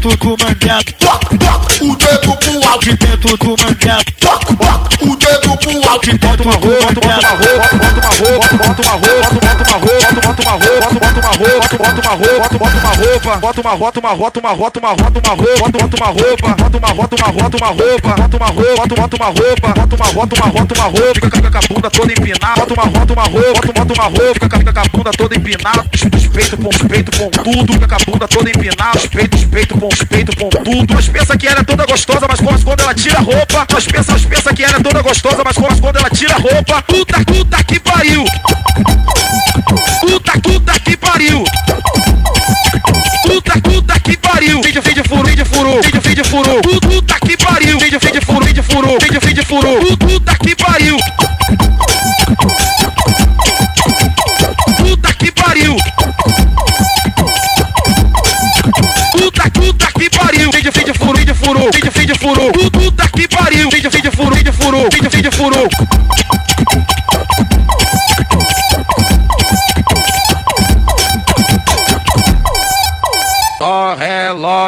Dentro 0.00 0.16
do 0.16 0.36
mandela. 0.42 0.80
O 1.82 1.96
dedo 1.96 2.36
pro 2.36 2.68
alto. 2.68 2.84
De 2.86 2.96
dentro 2.96 3.36
do 3.36 3.48
mandela. 3.50 4.02
O 5.02 5.16
dedo 5.16 5.56
pro 5.58 5.88
alto. 5.90 6.06
De 6.06 6.18
dentro 6.18 6.36
do 6.36 6.48
mandela. 6.48 7.20
Bota 7.20 8.02
uma 8.02 8.12
roupa, 8.12 8.56
bota 8.56 8.80
uma 8.80 8.80
roupa, 8.80 8.80
bota 8.80 8.82
uma 8.82 8.96
roupa, 8.96 9.28
bota 9.30 9.62
uma 9.62 9.76
roupa, 9.76 10.14
bota 10.14 10.42
uma 10.42 10.52
roupa, 10.52 10.99
bota 11.40 12.00
uma 12.00 12.14
roupa, 12.14 12.58
bota 12.58 12.76
uma 12.76 12.90
roupa, 12.90 13.36
bota 13.36 13.60
uma 13.60 13.70
rota, 13.72 14.00
uma 14.00 14.10
rota, 14.10 14.40
uma 14.40 14.50
rota, 14.50 14.80
uma 14.80 14.90
rota, 14.90 15.20
uma 15.20 15.34
roupa, 15.34 15.70
bota 15.70 15.96
uma 15.96 16.06
roupa, 16.06 16.54
bota 16.54 16.78
uma 16.78 16.88
rota, 16.88 17.16
uma 17.16 17.28
rota, 17.28 17.56
uma 17.56 17.66
roupa, 17.68 18.14
bota 18.14 18.36
uma 18.36 18.46
roupa, 18.46 18.94
bota 18.94 19.16
uma 19.16 19.26
roupa, 19.26 19.68
bota 19.74 19.96
uma 19.96 20.06
rota, 20.06 20.36
uma 20.36 20.46
rota, 20.46 20.74
uma 20.74 20.84
roupa, 20.84 21.14
fica 21.14 21.50
com 21.50 21.58
a 21.58 21.60
bunda 21.60 21.90
toda 21.90 22.12
empinada, 22.12 22.60
bota 22.60 22.74
uma 22.74 22.82
rota, 22.84 23.12
uma 23.14 23.22
roupa, 23.22 23.72
bota 23.72 23.94
uma 23.94 24.04
roupa, 24.04 24.58
fica 24.58 24.72
com 24.72 24.80
a 24.80 24.84
bunda 24.84 25.10
toda 25.12 25.36
empinada, 25.36 25.84
peito 26.30 26.56
com 26.56 26.88
peito 26.88 27.10
com 27.18 27.30
tudo, 27.30 27.72
fica 27.72 27.88
com 27.88 27.94
a 27.94 27.98
bunda 28.12 28.28
toda 28.28 28.50
empinada, 28.50 28.98
os 28.98 29.06
peitos, 29.06 29.44
peito 29.44 29.78
com 29.78 29.88
peito 29.88 30.36
com 30.36 30.48
tudo. 30.48 30.94
Nós 30.94 31.08
pensa 31.08 31.38
que 31.38 31.46
ela 31.46 31.60
é 31.60 31.64
toda 31.64 31.86
gostosa, 31.86 32.26
mas 32.28 32.40
quando 32.40 32.80
ela 32.80 32.94
tira 32.94 33.18
a 33.18 33.22
roupa, 33.22 33.66
nós 33.72 33.86
pensa, 33.86 34.12
nós 34.12 34.24
pensa 34.24 34.54
que 34.54 34.62
ela 34.62 34.76
é 34.76 34.80
toda 34.80 35.02
gostosa, 35.02 35.42
mas 35.44 35.56
quando 35.56 35.96
ela 35.96 36.10
tira 36.10 36.34
a 36.34 36.38
roupa, 36.38 36.82
puta, 36.82 37.24
puta 37.24 37.64
que 37.64 37.80
pariu. 37.80 38.24
furu, 45.60 45.82
fim 45.82 45.90
de 45.90 46.00
fim 46.00 46.42
tudo 46.62 47.02
tá 47.02 47.14
puta 47.18 47.20
que 47.20 47.36
pariu, 47.36 47.80
fim 47.80 47.90
Fede 47.90 47.98
fim 48.00 48.12
de 48.12 48.20
furu, 48.20 48.46
fim 48.46 48.52
de 48.54 48.62
furu, 48.62 48.98
fim 49.00 49.12
de 49.12 49.20
fim 49.20 49.34
de 49.34 49.42
furu, 49.42 49.96
puta 49.98 50.20
tá 50.24 50.36
que 50.36 50.56
pariu. 50.56 50.96
Puta 54.78 55.02
tá 55.02 55.14
que 55.14 55.32
pariu. 55.32 55.76
Puta, 59.12 59.50
puta 59.50 59.86
tá 59.86 59.92
que 59.92 60.10
pariu, 60.10 60.52
fim 60.52 60.62
Fede 60.62 60.72
fim 60.72 60.84
de 60.84 60.94
furu, 60.94 61.18
fim 61.18 61.24
de 61.26 61.34
furou, 61.34 61.72
fim 61.72 61.82
de 61.82 61.90
fim 61.90 62.06
de 62.06 62.14
furu, 62.14 62.52
puta 62.70 63.08
que 63.08 63.28
pariu, 63.28 63.70
fim 63.70 63.80
de 63.80 63.90
fim 63.90 64.02
de 64.02 64.10
furu, 64.10 64.36
fim 64.36 64.44
de 64.44 64.52
furu, 64.52 64.88
fim 64.90 65.02
de 65.02 65.10
fim 65.10 65.22
de 65.22 65.30
furu. 65.30 65.68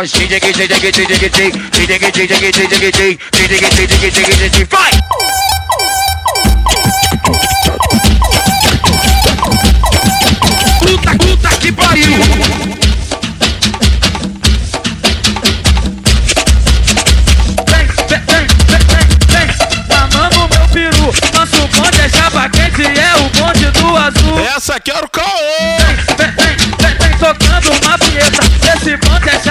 Então 0.03 0.19
que 0.19 0.27
DJ 0.27 0.41
que 0.41 0.53
DJ 0.53 0.81
que 0.81 0.91
DJ 0.91 1.51
DJ 1.71 1.99
que 2.01 2.11
DJ 2.11 2.27
que 2.27 2.51
DJ 2.51 2.91
que 2.91 3.19
DJ 3.47 3.71
que 3.71 3.87
que 3.87 4.11
DJ 4.11 4.51
que 4.51 4.65
vai! 4.65 4.91
Puta, 10.81 11.11
puta 11.19 11.49
que 11.61 11.71
pariu! 11.71 12.07
Nosso 21.33 21.69
bonde 21.77 22.01
é 22.01 22.09
chapa 22.09 22.49
quente, 22.49 22.83
é 22.83 23.15
o 23.15 23.31
bonde 23.41 23.71
do 23.71 23.97
azul. 23.97 24.41
Essa 24.57 24.75
aqui 24.75 24.91
era 24.91 25.07
o 25.07 25.09
caô! 25.09 25.82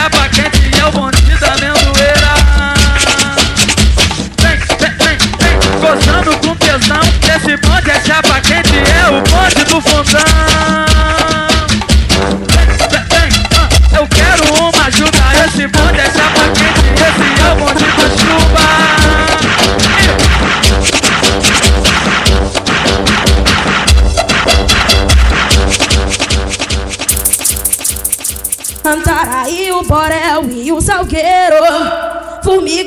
I 0.02 0.10
pra 0.10 0.28
the 0.30 0.42
e 0.58 0.80
eu. 0.80 1.21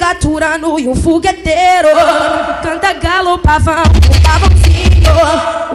Formiga 0.05 0.11
aturando 0.11 0.79
e 0.79 0.87
o 0.87 0.95
fogueteiro. 0.95 1.89
Canta 2.63 2.93
galo, 2.95 3.39
pavão, 3.39 3.83
o 3.83 4.21
pavãozinho. 4.23 5.15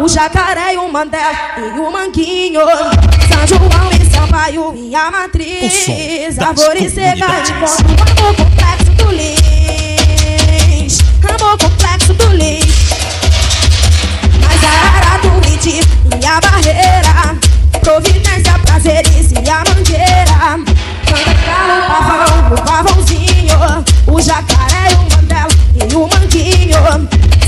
O 0.03 0.07
jacaré 0.07 0.75
e 0.75 0.77
o 0.77 0.87
mandel 0.91 1.19
e 1.57 1.79
o 1.79 1.91
manguinho. 1.91 2.61
São 2.61 3.47
João 3.47 3.89
e 3.91 4.05
Sampaio 4.13 4.73
e 4.75 4.95
a 4.95 5.09
matriz. 5.09 6.37
Árvore 6.39 6.89
seca 6.89 7.25
encontra 7.25 7.85
o 7.87 8.21
amor 8.21 8.35
complexo 8.35 8.91
do 8.97 9.11
lins. 9.11 10.99
Amor 11.27 11.57
complexo 11.57 12.13
do 12.13 12.27
lins. 12.35 12.89
Mas 14.43 14.63
a 14.63 14.67
Aratuíte 14.97 15.81
e 16.21 16.25
a 16.25 16.39
barreira. 16.39 17.39
Providência, 17.81 18.59
prazeres 18.65 19.31
e 19.31 19.49
a 19.49 19.63
mangueira. 19.67 20.37
Canta 21.05 21.33
galo, 21.45 21.75
pavão, 21.87 22.08
Jacaré, 24.39 24.87
o 24.95 25.01
Mandela 25.11 25.49
e 25.75 25.95
o 25.95 26.07
Manguinho 26.07 26.79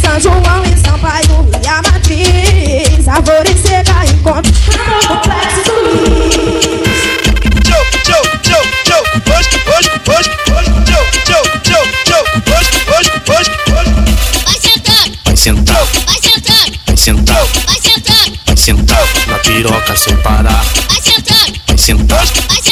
São 0.01 0.19
João 0.19 0.63
e 0.65 0.77
Sampaio 0.77 1.47
e 1.63 1.67
a 1.67 1.82
Matriz 1.84 3.08
Árvore 3.08 3.58
seca, 3.58 4.06
encontro, 4.08 4.51
o 4.51 5.08
complexo 5.08 5.63
do 5.63 5.71
Tchoco, 7.62 7.97
tchoco, 8.04 8.38
tchoco, 8.39 8.67
tchoco, 8.84 9.19
bosque, 9.25 9.58
bosque, 9.60 9.99
bosque, 9.99 10.36
bosque 10.49 10.75
Tchoco, 10.84 11.15
tchoco, 11.23 11.58
tchoco, 11.63 11.95
tchoco, 12.04 12.36
bosque, 12.45 13.19
bosque, 13.25 13.56
Vai 14.45 14.58
vai 14.58 15.12
vai 15.23 15.38
sentando, 15.38 15.88
vai 16.06 16.17
sentando, 16.21 16.77
vai 16.86 16.97
sentando, 16.97 17.49
vai 18.45 18.58
sentando 18.58 19.08
Na 19.27 19.38
piroca 19.39 19.95
sem 19.95 20.17
parar, 20.17 20.65
vai 20.89 21.01
sentando, 21.01 21.60
vai 21.67 21.77
sentando, 21.77 22.08
vai 22.08 22.62
sentando 22.62 22.71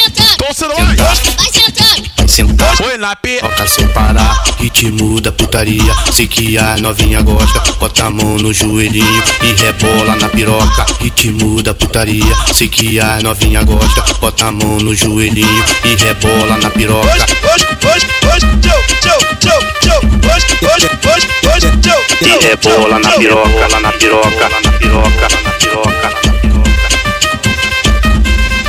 sentar. 2.30 2.66
vai 2.68 2.76
sentar. 2.76 2.76
Foi 2.76 2.96
na 2.96 3.16
P. 3.16 3.38
Toca 3.40 3.66
sem 3.66 3.86
parar, 3.88 4.42
ritmo 4.58 5.20
da 5.20 5.32
putaria. 5.32 5.94
Sei 6.12 6.26
que 6.26 6.56
a 6.56 6.76
novinha 6.76 7.20
gosta. 7.22 7.60
Bota 7.78 8.04
a 8.06 8.10
mão 8.10 8.36
no 8.36 8.52
joelhinho 8.52 9.22
e 9.42 9.52
rebola 9.60 10.16
na 10.16 10.28
piroca. 10.28 10.86
Ritmo 11.00 11.62
da 11.62 11.74
putaria. 11.74 12.24
Sei 12.52 12.68
que 12.68 12.98
a 13.00 13.20
novinha 13.22 13.62
gosta. 13.64 14.02
Bota 14.20 14.46
a 14.46 14.52
mão 14.52 14.78
no 14.78 14.94
joelhinho 14.94 15.64
e 15.84 15.94
rebola 15.96 16.56
na 16.58 16.70
piroca. 16.70 17.08
Hoje, 17.10 17.24
hoje, 17.42 17.66
hoje, 17.86 18.06
hoje, 18.26 18.46
tchau, 18.60 18.82
tchau, 19.00 19.18
tchau, 19.40 19.60
tchau. 19.80 20.00
Hoje, 20.30 20.46
hoje, 20.62 20.88
hoje, 21.08 21.28
hoje, 21.48 21.68
tchau, 21.80 22.00
E 22.22 22.46
rebola 22.46 22.98
na 22.98 23.08
tchau. 23.10 23.18
piroca, 23.18 23.68
lá 23.72 23.80
na 23.80 23.92
piroca, 23.92 24.48
lá 24.48 24.60
na 24.62 24.72
piroca, 24.72 25.28
lá 25.32 25.42
na 25.42 25.52
piroca, 25.52 25.90
lá 25.90 26.20
na 26.24 26.32
piroca. 26.32 26.88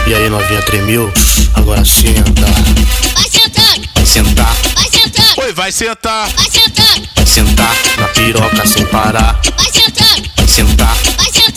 E 0.08 0.14
aí, 0.14 0.30
novinha 0.30 0.62
tremeu? 0.64 1.12
Agora 1.54 1.84
senta. 1.86 2.46
Vai 3.16 3.30
sentar, 3.30 3.80
Vai 3.96 4.06
sentar, 4.06 4.56
vai 4.76 4.90
sentar, 4.90 5.36
Foi, 5.36 5.54
vai 5.54 5.72
sentar. 5.72 6.30
vai 6.36 6.50
sentar, 6.50 7.02
vai 7.16 7.26
sentar 7.26 7.76
na 7.98 8.08
piroca 8.10 8.66
sem 8.68 8.86
parar. 8.88 9.40
vai 9.58 9.72
sentar, 9.72 10.16
Vai 10.38 10.48
sentar, 10.48 10.96
vai 11.18 11.32
sentar, 11.32 11.51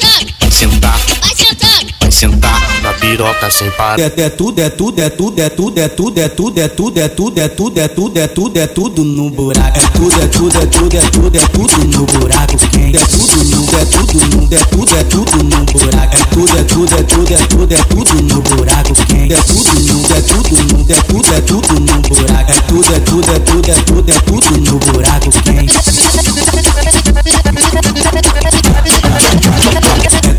sentar. 2.15 2.63
na 2.83 2.93
piroca 2.93 3.51
sem 3.51 3.71
parar. 3.73 3.99
É, 3.99 4.05
é 4.05 4.31
tudo, 4.31 4.61
é 4.61 4.71
tudo, 4.71 5.01
é 5.01 5.09
tudo, 5.09 5.41
é 5.41 5.49
tudo, 5.49 5.79
é 5.81 5.89
tudo, 5.89 6.19
é 6.19 6.29
tudo, 6.29 6.59
é 6.61 6.69
tudo, 6.69 6.99
é 7.01 7.09
tudo, 7.09 7.39
é 7.41 7.49
tudo, 7.49 7.79
é 7.81 7.89
tudo, 7.89 8.19
é 8.19 8.29
tudo, 8.29 8.59
é 8.59 8.67
tudo 8.67 9.05
no 9.05 9.31
buraco. 9.31 9.79
É 9.79 9.87
tudo, 9.89 10.23
é 10.23 10.27
tudo, 10.29 10.57
é 10.59 10.67
tudo, 10.67 10.97
é 10.97 11.01
tudo, 11.01 11.37
é 11.37 11.49
tudo 11.49 11.85
no 11.85 12.07
buraco. 12.07 12.55
É 12.55 13.03
tudo, 13.05 13.37
é 13.37 13.85
tudo, 13.85 14.15
no, 14.15 14.55
é 14.55 14.65
tudo, 14.65 14.97
é 14.97 15.05
tudo 15.05 15.37
no 15.43 15.65
buraco. 15.65 16.15
É 16.15 16.25
tudo, 16.31 16.59
é 16.59 16.63
tudo, 16.63 16.95
é 16.95 17.03
tudo, 17.03 17.35
é 17.35 17.39
tudo, 17.49 17.75
é 17.75 17.83
tudo 17.83 18.23
no 18.23 18.41
buraco. 18.43 18.93
É 18.93 19.43
tudo, 19.43 19.75
é 19.75 20.21
tudo, 20.23 20.55
no, 20.55 20.79
é 20.93 21.03
tudo, 21.03 21.35
é 21.35 21.41
tudo 21.41 21.81
no 21.81 22.01
buraco. 22.01 22.51
É 22.51 22.61
tudo, 22.61 22.95
é 22.95 23.01
tudo, 23.01 23.31
é 23.31 23.39
tudo, 23.41 23.71
é 23.71 23.75
tudo, 23.75 24.11
é 24.11 24.21
tudo 24.21 24.51
no 24.61 24.79
buraco 24.79 25.31
quente. 25.43 25.75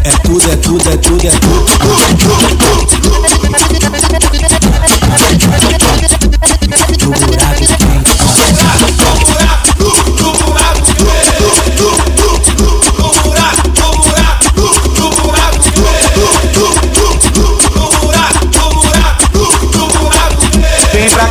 É, 0.05 0.09
é 0.09 0.17
tudo, 0.17 0.51
é 0.51 0.55
tudo, 0.57 0.87
é 0.87 0.97
tudo, 0.97 1.27
é 1.27 1.31
tudo. 1.31 1.65
Buraco 7.25 7.44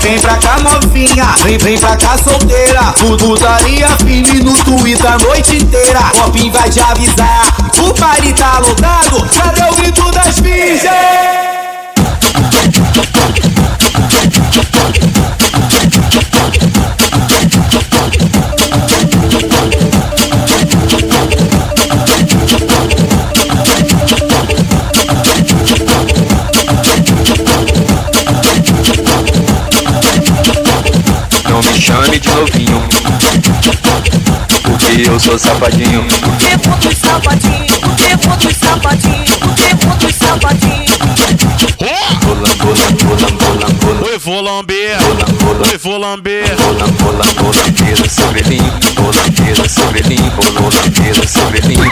Vem 0.00 0.18
pra, 0.20 0.37
cá 0.37 0.59
novinha, 0.59 1.24
vem, 1.42 1.59
vem 1.59 1.78
pra 1.78 1.96
cá 1.96 2.16
solteira. 2.18 2.92
Putaria 3.18 3.88
firme 3.98 4.42
no 4.42 4.54
Twitter 4.64 5.11
a 5.11 5.18
noite 5.18 5.57
inteira. 5.57 6.00
Copim 6.12 6.50
vai 6.50 6.68
te 6.68 6.80
avisar, 6.80 7.57
o 7.78 7.92
baile 7.94 8.33
tá 8.33 8.59
lotado. 8.59 9.26
Cadê 9.37 9.62
o 9.62 9.74
grito 9.74 10.11
das 10.12 10.38
virgens? 10.40 10.83
chame 31.85 32.18
de 32.18 32.29
novinho. 32.31 32.83
Porque 34.62 35.07
eu 35.07 35.20
sou 35.20 35.38
safadinho. 35.38 36.03
Devo 36.38 36.77
dos 36.79 36.97
safadinho, 36.97 37.66
devo 37.99 38.37
dos 38.38 38.57
safadinho, 38.57 39.25
devo 39.55 39.97
dos 39.99 40.14
safadinho. 40.14 40.85
Oi, 44.03 44.18
vou 44.18 44.40
lamber, 44.40 44.97
oi, 45.70 45.79
vou 45.79 45.99
lamber. 45.99 46.57
Vou 46.57 47.12
lamber 47.12 48.09
seu 48.09 48.33
belinho, 48.33 48.73
vou 48.97 49.12
lamber 49.12 49.68
seu 49.68 49.87
belinho, 49.92 50.33
vou 50.37 50.70
lamber 50.70 51.29
seu 51.29 51.51
belinho. 51.51 51.85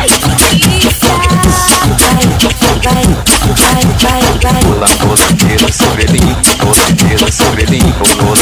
Vou 5.02 5.16
lamber 5.16 5.72
seu 5.72 5.90
belinho, 5.94 6.36
vou 6.58 6.74
lamber 6.74 7.32
seu 7.32 7.52
belinho, 7.52 7.94
vou 8.20 8.41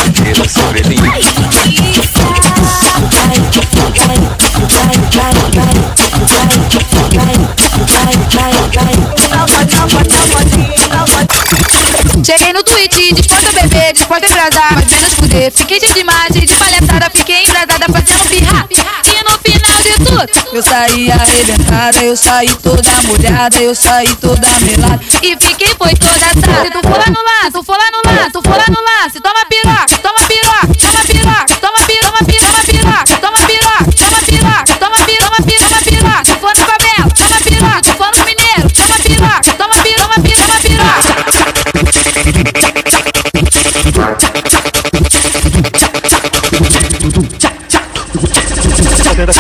Cheguei 12.25 12.53
no 12.53 12.63
tweet, 12.63 13.15
disposto 13.15 13.47
a 13.47 13.53
beber, 13.53 13.93
disposto 13.93 14.11
pode 14.11 14.27
embrasar, 14.27 14.75
mas 14.75 14.87
menos 14.87 15.15
fuder. 15.15 15.53
Fiquei 15.53 15.79
cheio 15.79 15.95
de 15.95 16.01
imagem, 16.01 16.45
de 16.45 16.55
palhaçada, 16.55 17.11
fiquei 17.15 17.45
embrasada 17.45 17.87
fazendo 17.93 18.29
pirra. 18.29 18.67
E 18.71 19.23
no 19.23 19.39
final 19.39 19.81
de 19.83 19.93
tudo, 20.05 20.29
eu 20.53 20.63
saí 20.63 21.13
arrebentada, 21.13 21.99
eu 21.99 22.17
saí 22.17 22.49
toda 22.57 22.91
molhada, 23.05 23.57
eu 23.59 23.75
saí 23.75 24.15
toda 24.17 24.49
melada. 24.63 25.01
E 25.23 25.37
fiquei 25.41 25.75
foi 25.79 25.95
toda. 25.95 26.27
Se 26.35 26.71
tu 26.71 26.81
for 26.83 26.99
lá 26.99 27.07
no 27.07 27.23
lance, 27.23 27.53
tu 27.53 27.63
for 27.63 27.79
lá 27.79 27.91
no 27.93 28.03
lance, 28.11 28.33
tu 28.33 28.43
for 28.43 28.57
lá 28.57 28.65
no 28.69 28.81
lance, 28.81 29.00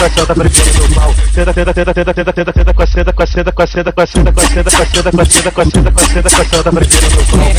A 0.01 0.09
senta 0.09 0.35
brincando 0.35 0.89
no 0.89 0.95
pau. 0.95 1.15
Tenta, 1.35 1.53
tenta, 1.53 1.75
tenta, 1.75 1.93
tenta, 1.93 2.15
tenta, 2.15 2.33
tenta, 2.33 2.53
tenta 2.55 2.73
com 2.73 2.83
a 2.83 2.87
senta, 2.87 3.13
com 3.13 3.23
a 3.23 3.27
senta, 3.27 3.53
com 3.53 3.63
a 3.63 3.67
senta, 3.67 3.93
com 3.93 4.01
a 4.01 4.07
senta, 4.07 4.33
com 4.33 4.41
a 4.41 4.47
senta, 4.47 4.71
com 4.71 4.81
a 4.81 4.87
senta, 4.87 5.11
com 5.13 5.21
a 5.21 5.25
senta, 5.27 5.51
com 5.51 5.61
a 5.61 5.65
senta, 5.67 5.91
com 5.93 6.01
a 6.01 6.07
senta, 6.07 6.31
com 6.31 6.41
a 6.41 6.45
senta 6.45 6.73
brincando 6.73 7.17
no 7.17 7.25
pau. 7.27 7.53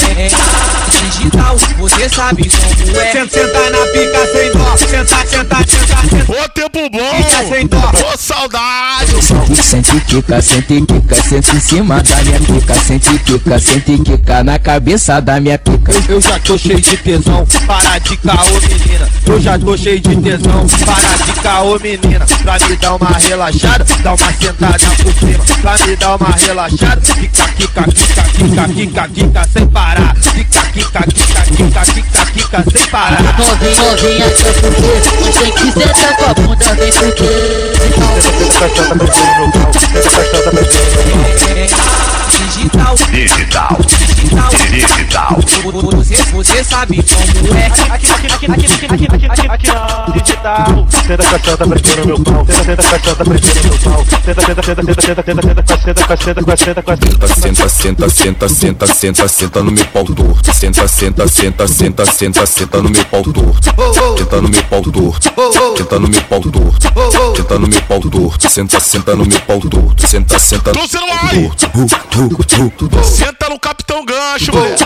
Digital, 0.89 1.56
você 1.77 2.10
sabe 2.10 2.49
como 2.49 2.99
é. 2.99 3.12
Senta, 3.12 3.34
senta 3.34 3.69
na 3.69 3.86
pica 3.88 4.25
sem 4.34 4.51
dó. 4.51 4.77
Senta, 4.77 5.06
senta, 5.27 5.58
senta, 5.58 5.97
senta. 6.10 6.32
Ô, 6.32 6.49
tempo 6.49 6.89
bom! 6.89 7.15
Pica 7.15 7.43
sem 7.47 7.67
dó. 7.67 7.77
Ô, 7.77 8.17
saudade! 8.17 9.11
Sente 9.62 10.00
quica, 10.02 10.41
sente 10.41 10.82
quica, 10.82 11.15
sente 11.15 11.56
em 11.56 11.60
cima 11.60 12.02
da 12.02 12.15
minha 12.24 12.39
pica, 12.39 12.76
sente 12.76 13.19
quica, 13.19 13.60
sente 13.60 13.97
quica 14.00 14.43
na 14.43 14.60
cabeça 14.60 15.21
da 15.21 15.39
minha 15.39 15.58
pica. 15.58 15.93
Eu 16.10 16.19
já 16.19 16.39
tô 16.39 16.58
cheio 16.58 16.82
de 16.82 16.97
tesão, 16.97 17.45
para 17.67 18.00
de 18.00 18.17
caô 18.17 18.50
menina. 18.60 19.10
Eu 19.26 19.39
já 19.39 19.60
tô 19.60 19.78
cheio 19.78 20.00
de 20.00 20.15
tesão, 20.17 20.67
para 20.86 21.26
de 21.26 21.39
caô 21.41 21.80
menina. 21.80 22.26
Pra 22.43 22.67
me 22.67 22.76
dar 22.76 22.95
uma 22.95 23.17
relaxada, 23.17 23.86
dá 24.04 24.13
uma 24.13 24.34
sentada 24.34 24.86
por 25.04 25.13
cima. 25.13 25.43
Pra 25.62 25.86
me 25.86 25.95
dar 25.95 26.15
uma 26.15 26.36
relaxada, 26.36 27.02
quica, 27.02 27.47
quica, 27.50 27.84
quica, 27.84 28.24
quica, 28.24 28.67
quica, 28.67 29.08
quica 29.10 29.47
sem 29.54 29.67
parar. 29.67 30.15
Quica, 30.15 30.62
quica, 30.74 31.04
quica, 31.04 31.41
quica, 31.43 31.82
quica, 31.86 32.26
quica 32.26 32.65
sem 32.76 32.88
parar. 32.88 33.38
Novinha, 33.38 33.91
novinha, 33.91 34.30
quer 34.32 34.54
fuder 34.54 35.02
Mas 35.21 35.36
tem 35.36 35.52
que 35.54 35.71
sentar 35.71 36.15
com 36.15 36.26
a 36.26 36.34
bunda, 36.34 36.76
vem 36.76 36.91
fuder 36.91 37.71
Digital, 42.52 42.96
Digital. 43.12 43.78
digital. 44.72 45.38
Você, 46.34 46.64
sabe 46.64 47.04
como 47.04 47.58
é. 47.58 47.66
Aqui, 47.66 48.10
aqui, 48.10 48.10
aqui, 48.10 48.46
aqui, 48.46 48.66
aqui, 48.66 48.86
aqui, 48.86 49.26
aqui, 49.28 49.48
aqui. 49.50 49.68
Digital. 50.14 50.88
Senta 51.44 51.66
brincando 51.66 52.08
no 52.08 52.24
pau. 52.24 52.46
Tenta, 52.46 52.64
tenta 52.64 52.84
com 52.84 52.96
a 52.96 53.00
senta 53.00 53.24
brincando 53.24 53.68
no 53.68 53.80
pau. 53.80 54.06
Tenta, 54.06 54.42
tenta, 54.42 54.62
tenta, 54.62 54.84
tenta, 54.84 55.24
tenta, 55.24 55.24
tenta, 55.24 55.64
tenta 55.64 56.06
com 56.06 56.14
a 56.14 56.18
senta, 56.18 56.44
com 56.44 56.52
a 56.52 56.58
senta, 56.58 56.82
com 56.82 56.92
a 56.92 56.98
senta, 56.98 57.18
com 57.18 57.26
a 57.26 57.28
senta. 57.28 57.28
Senta, 57.28 57.70
senta, 57.70 58.10
senta, 58.10 58.50
senta, 58.50 58.88
senta, 58.88 59.28
senta 59.28 59.64
no 59.64 59.72
meu 59.72 59.86
pau 59.88 60.06
torto. 60.06 60.54
Senta, 60.54 60.88
senta, 60.88 61.28
senta, 61.28 61.68
senta, 61.68 62.06
senta, 62.06 62.46
senta 62.46 62.82
no 62.82 62.90
meu 62.90 63.06
pau 63.06 63.24
torto. 63.24 63.60
Senta 64.18 64.42
no 64.42 64.50
meu 64.50 64.64
pau 64.64 64.82
torto. 64.82 65.32
Senta 65.78 66.00
no 66.00 66.08
meu 66.08 66.22
pau 66.24 66.42
torto. 66.42 67.36
Senta 67.36 67.60
no 67.60 67.68
meu 67.68 67.82
pau 67.82 68.00
torto. 68.00 68.50
Senta, 68.50 68.80
senta 68.80 69.16
no 69.16 69.26
meu 69.26 69.40
pau 69.41 69.60
torto. 69.60 70.08
Senta, 70.08 70.39
senta 70.39 70.71
Tô 70.71 70.88
sendo 70.88 71.06
torto. 71.30 71.71
Senta 73.04 73.49
no 73.49 73.60
Capitão 73.60 74.06
Gancho, 74.06 74.51
moleque. 74.54 74.84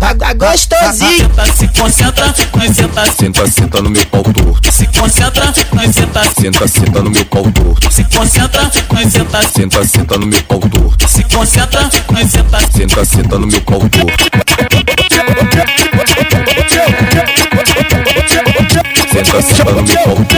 Tá 0.00 0.34
gostosinho. 0.34 1.30
Se 1.56 1.68
concentra, 1.68 2.26
nós 2.54 2.76
senta 2.76 3.06
Senta, 3.12 3.50
senta 3.50 3.82
no 3.82 3.90
meu 3.90 4.06
pau 4.06 4.22
torto. 4.22 4.72
Se 4.72 4.86
concentra, 4.86 5.54
nós 5.72 5.94
senta 5.94 6.24
Senta, 6.40 6.68
senta 6.68 7.02
no 7.02 7.10
meu 7.10 7.24
pau 7.26 7.42
torto. 7.42 7.92
Se 7.92 8.04
concentra, 8.04 8.70
nós 8.92 9.12
senta 9.12 9.42
Senta, 9.42 9.84
senta 9.86 10.18
no 10.18 10.26
meu 10.26 10.42
pau 10.44 10.60
torto. 10.60 11.08
Se 11.08 11.24
concentra, 11.24 11.82
nós 11.82 12.30
senta 12.30 12.60
Senta, 12.72 13.04
senta 13.04 13.38
no 13.38 13.46
meu 13.46 13.60
pau 13.62 13.80
torto. 13.88 14.24
Sensação 19.12 19.64
no 19.66 19.82
meu 19.82 19.96
corpo 19.96 20.34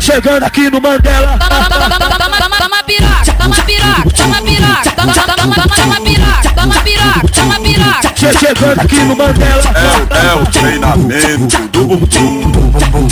Chegando 0.00 0.44
aqui 0.44 0.70
no 0.70 0.80
Mandela 0.80 1.38
Toma 1.38 1.58
piroca, 2.84 3.32
toma 3.36 3.62
piroca, 3.62 4.10
toma 4.16 4.42
piroca 4.42 4.90
Toma 4.96 6.00
piroca, 6.00 6.50
toma 6.54 6.80
piroca, 6.82 7.28
toma 7.34 7.54
piroca 7.60 7.69
Che- 8.14 8.32
Chegando 8.38 8.80
aqui 8.80 8.98
no 9.04 9.16
Mandela. 9.16 9.62
É 10.10 10.34
o 10.34 10.46
treinamento 10.46 11.68
do 11.72 11.86
bumbum. 11.86 13.10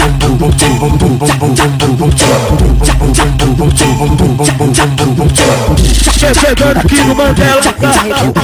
Che- 4.98 6.34
Chegando 6.34 6.78
aqui 6.78 6.96
no 7.04 7.14
Mandela. 7.14 7.60
Arrebenta, 7.60 8.00
arrebenta, 8.00 8.40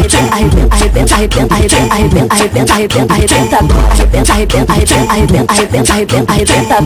arrebenta, 0.74 0.74
arrebenta, 0.74 1.54
arrebenta, 1.54 2.34
arrebenta, 2.34 2.74
arrebenta, 2.74 2.74
arrebenta, 2.74 3.14
arrebenta, 3.14 4.32
arrebenta, 4.32 4.32
arrebenta, 4.32 4.72
arrebenta, 4.72 5.52
arrebenta, 5.52 5.92
arrebenta, 5.92 6.32
arrebenta. 6.32 6.76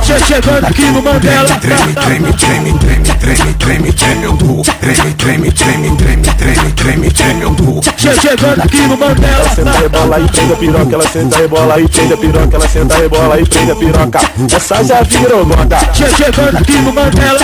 Che- 0.00 0.24
Chegando 0.24 0.66
aqui 0.66 0.82
no 0.90 1.02
Mandela. 1.02 1.58
Treme, 1.60 1.92
treme, 1.92 2.32
treme, 2.32 2.72
treme, 2.78 2.97
treme, 3.34 3.52
treme, 3.58 3.92
treme 3.92 4.26
o 4.26 4.32
bu. 4.32 4.62
Treme, 4.80 5.12
treme, 5.16 5.50
treme, 5.52 5.90
treme, 5.96 6.22
treme, 6.36 6.72
treme, 6.74 7.10
treme 7.10 7.46
bu. 7.50 7.80
Che- 7.96 8.14
Chegando 8.20 8.62
aqui 8.62 8.86
no 8.86 8.96
Mandela. 8.96 9.48
Senta, 9.54 9.72
rebola 9.78 10.16
e 10.16 10.24
prende 10.30 10.52
a 10.52 10.56
piroca. 10.56 10.94
Ela 10.94 11.08
senta, 11.08 11.36
rebola 11.36 11.76
e 11.76 11.88
prende 11.88 12.14
a 12.14 12.16
piroca. 12.16 12.56
Ela 12.56 12.68
senta, 12.68 12.94
rebola 12.96 13.36
e 13.38 13.44
prende 13.46 13.72
a 13.72 13.76
piroca. 13.76 14.20
Essa 14.50 14.82
já 14.84 15.02
virou 15.02 15.44
moda. 15.44 15.76
Che- 15.92 16.08
Chegando 16.16 16.56
aqui 16.56 16.72
no 16.78 16.92
Mandela. 16.92 17.38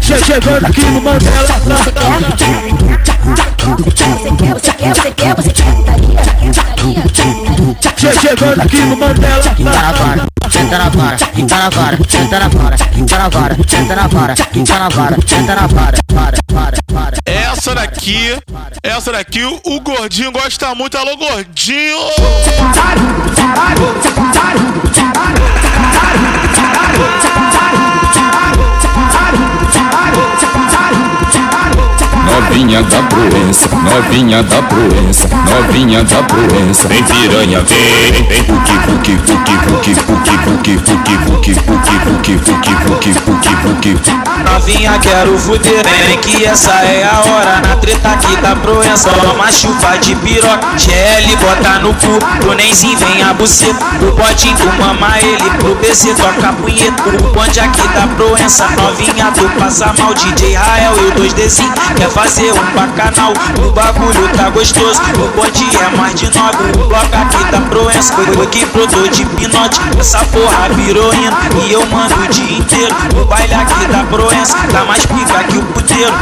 Che- 0.00 0.18
Chegando 0.24 0.66
aqui 0.66 0.84
no 0.84 1.00
Mandela. 1.00 1.46
Você 3.78 4.72
quer, 4.72 4.94
você 4.94 5.10
quer, 5.12 5.34
você 5.34 5.50
quer 5.50 5.74
putaria, 5.74 6.14
putaria, 6.14 6.52
putaria. 6.52 7.02
Che- 7.12 7.41
Chegando 8.02 8.60
aqui 8.60 8.80
no 8.80 8.96
Mandela. 8.96 9.40
Senta 9.42 9.78
na 9.78 9.92
vara, 9.92 10.26
senta 10.50 10.76
na 10.76 10.88
vara, 10.90 11.18
senta 11.28 11.58
na 11.58 11.68
vara, 11.68 11.96
senta 12.08 12.38
na 12.38 13.28
vara, 13.28 13.56
senta 13.68 13.94
na 13.94 14.08
vara, 14.08 14.34
senta 14.36 14.78
na 14.78 14.88
vara, 14.88 15.16
senta 15.24 15.54
na 15.54 15.66
vara, 15.68 15.98
para, 16.12 16.36
para, 16.52 16.76
para. 16.92 17.16
Essa 17.24 17.76
daqui, 17.76 18.36
essa 18.82 19.12
daqui, 19.12 19.44
o 19.44 19.80
gordinho 19.80 20.32
gosta 20.32 20.74
muito. 20.74 20.98
Alô, 20.98 21.16
gordinho! 21.16 21.96
Novinha 32.24 32.82
da 32.82 33.02
Proença, 33.02 33.68
novinha 33.68 34.42
da 34.42 34.62
Proença, 34.62 35.28
novinha 35.28 36.04
da 36.04 36.22
Proença. 36.22 36.88
Vem 36.88 37.02
piranha, 37.02 37.60
vem, 37.62 38.22
vem 38.28 38.44
puki 38.44 38.72
puki 38.86 39.16
puki 39.16 39.56
puki 39.56 39.94
puki 39.94 40.36
puki 40.36 40.78
puki 40.78 41.16
puki 41.18 41.54
puki 41.54 41.94
puki 41.98 42.36
puki 42.36 42.76
puki 42.76 43.56
puki 43.62 43.94
puki 43.94 44.22
Novinha, 44.52 44.98
quero 44.98 45.38
fuder, 45.38 45.82
vem 46.06 46.18
que 46.18 46.44
essa 46.44 46.72
é 46.84 47.04
a 47.04 47.20
hora 47.20 47.60
Na 47.66 47.76
treta 47.76 48.10
aqui 48.10 48.36
da 48.36 48.54
Proença, 48.54 49.10
toma 49.10 49.50
chuva 49.50 49.96
de 49.98 50.14
piroca 50.16 50.76
GL 50.76 51.36
bota 51.40 51.78
no 51.78 51.94
cu, 51.94 52.18
pro 52.40 52.52
Nenzinho 52.54 52.98
vem 52.98 53.22
a 53.22 53.32
buceta 53.32 53.84
O 54.02 54.12
botinho 54.12 54.56
tu 54.56 54.66
mama 54.82 55.18
ele, 55.18 55.50
pro 55.58 55.74
BC 55.76 56.14
toca 56.14 56.52
punheta 56.52 57.02
O 57.08 57.32
bonde 57.32 57.60
aqui 57.60 57.88
da 57.88 58.06
Proença, 58.08 58.68
novinha 58.78 59.32
tu 59.32 59.48
passa 59.58 59.92
mal 59.98 60.12
DJ 60.12 60.54
Rael 60.54 60.92
e 60.96 61.06
o 61.06 61.12
2Dzinho, 61.12 61.72
quer 61.96 62.10
fazer 62.12 62.52
um 62.52 62.64
bacanal. 62.74 63.32
O 63.66 63.72
bagulho 63.72 64.28
tá 64.36 64.50
gostoso, 64.50 65.00
o 65.14 65.28
bonde 65.34 65.64
é 65.76 65.96
mais 65.96 66.14
de 66.14 66.26
nove 66.36 66.70
O 66.78 66.88
bloco 66.88 67.16
aqui 67.16 67.44
da 67.50 67.60
Proença, 67.60 68.14
foi 68.34 68.46
que 68.46 68.64
brotou 68.66 69.08
de 69.08 69.24
pinote. 69.24 69.80
Essa 69.98 70.18
porra 70.26 70.68
virou 70.70 71.12
hino, 71.14 71.36
e 71.64 71.72
eu 71.72 71.84
mando 71.86 72.14
o 72.14 72.28
dia 72.28 72.58
inteiro. 72.58 72.94
O 73.20 73.24
baile 73.24 73.54
aqui 73.54 73.86
da 73.86 74.04
Proença, 74.04 74.56
tá 74.70 74.84
mais 74.84 75.04
pica 75.06 75.44
que 75.44 75.58
o 75.58 75.62
puteiro. 75.62 76.12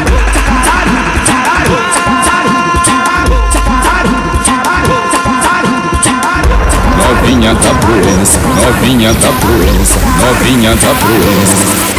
Novinha 6.96 7.54
da 7.54 7.74
Proença, 7.74 8.38
novinha 8.38 9.12
da 9.14 9.32
Proença, 9.40 9.98
novinha 10.20 10.70
da 10.76 10.94
Proença. 10.94 11.90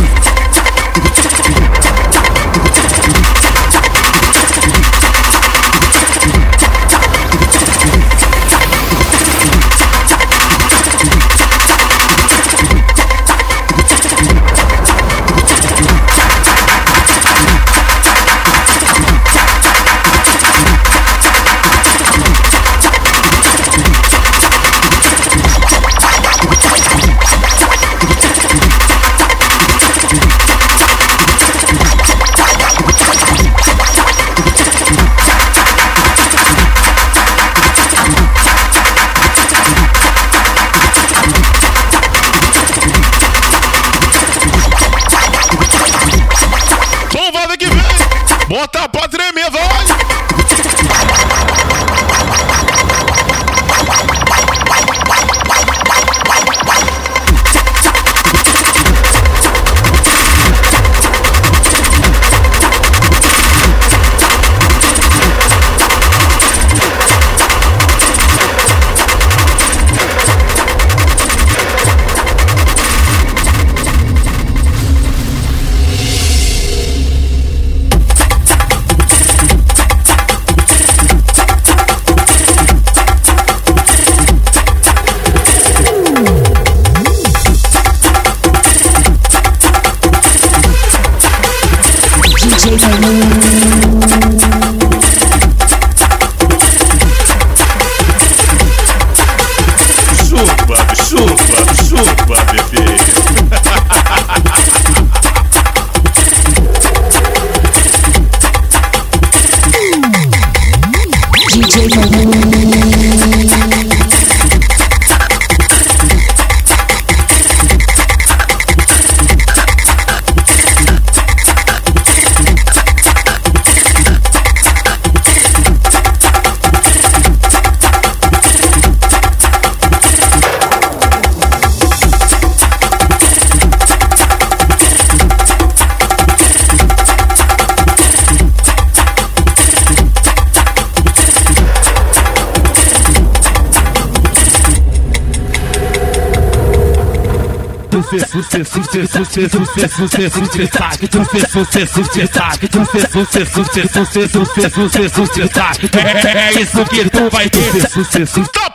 É 156.34 156.62
isso 156.62 156.86
que 156.86 157.10
tu 157.10 157.30
vai 157.30 157.50
ter. 157.50 158.71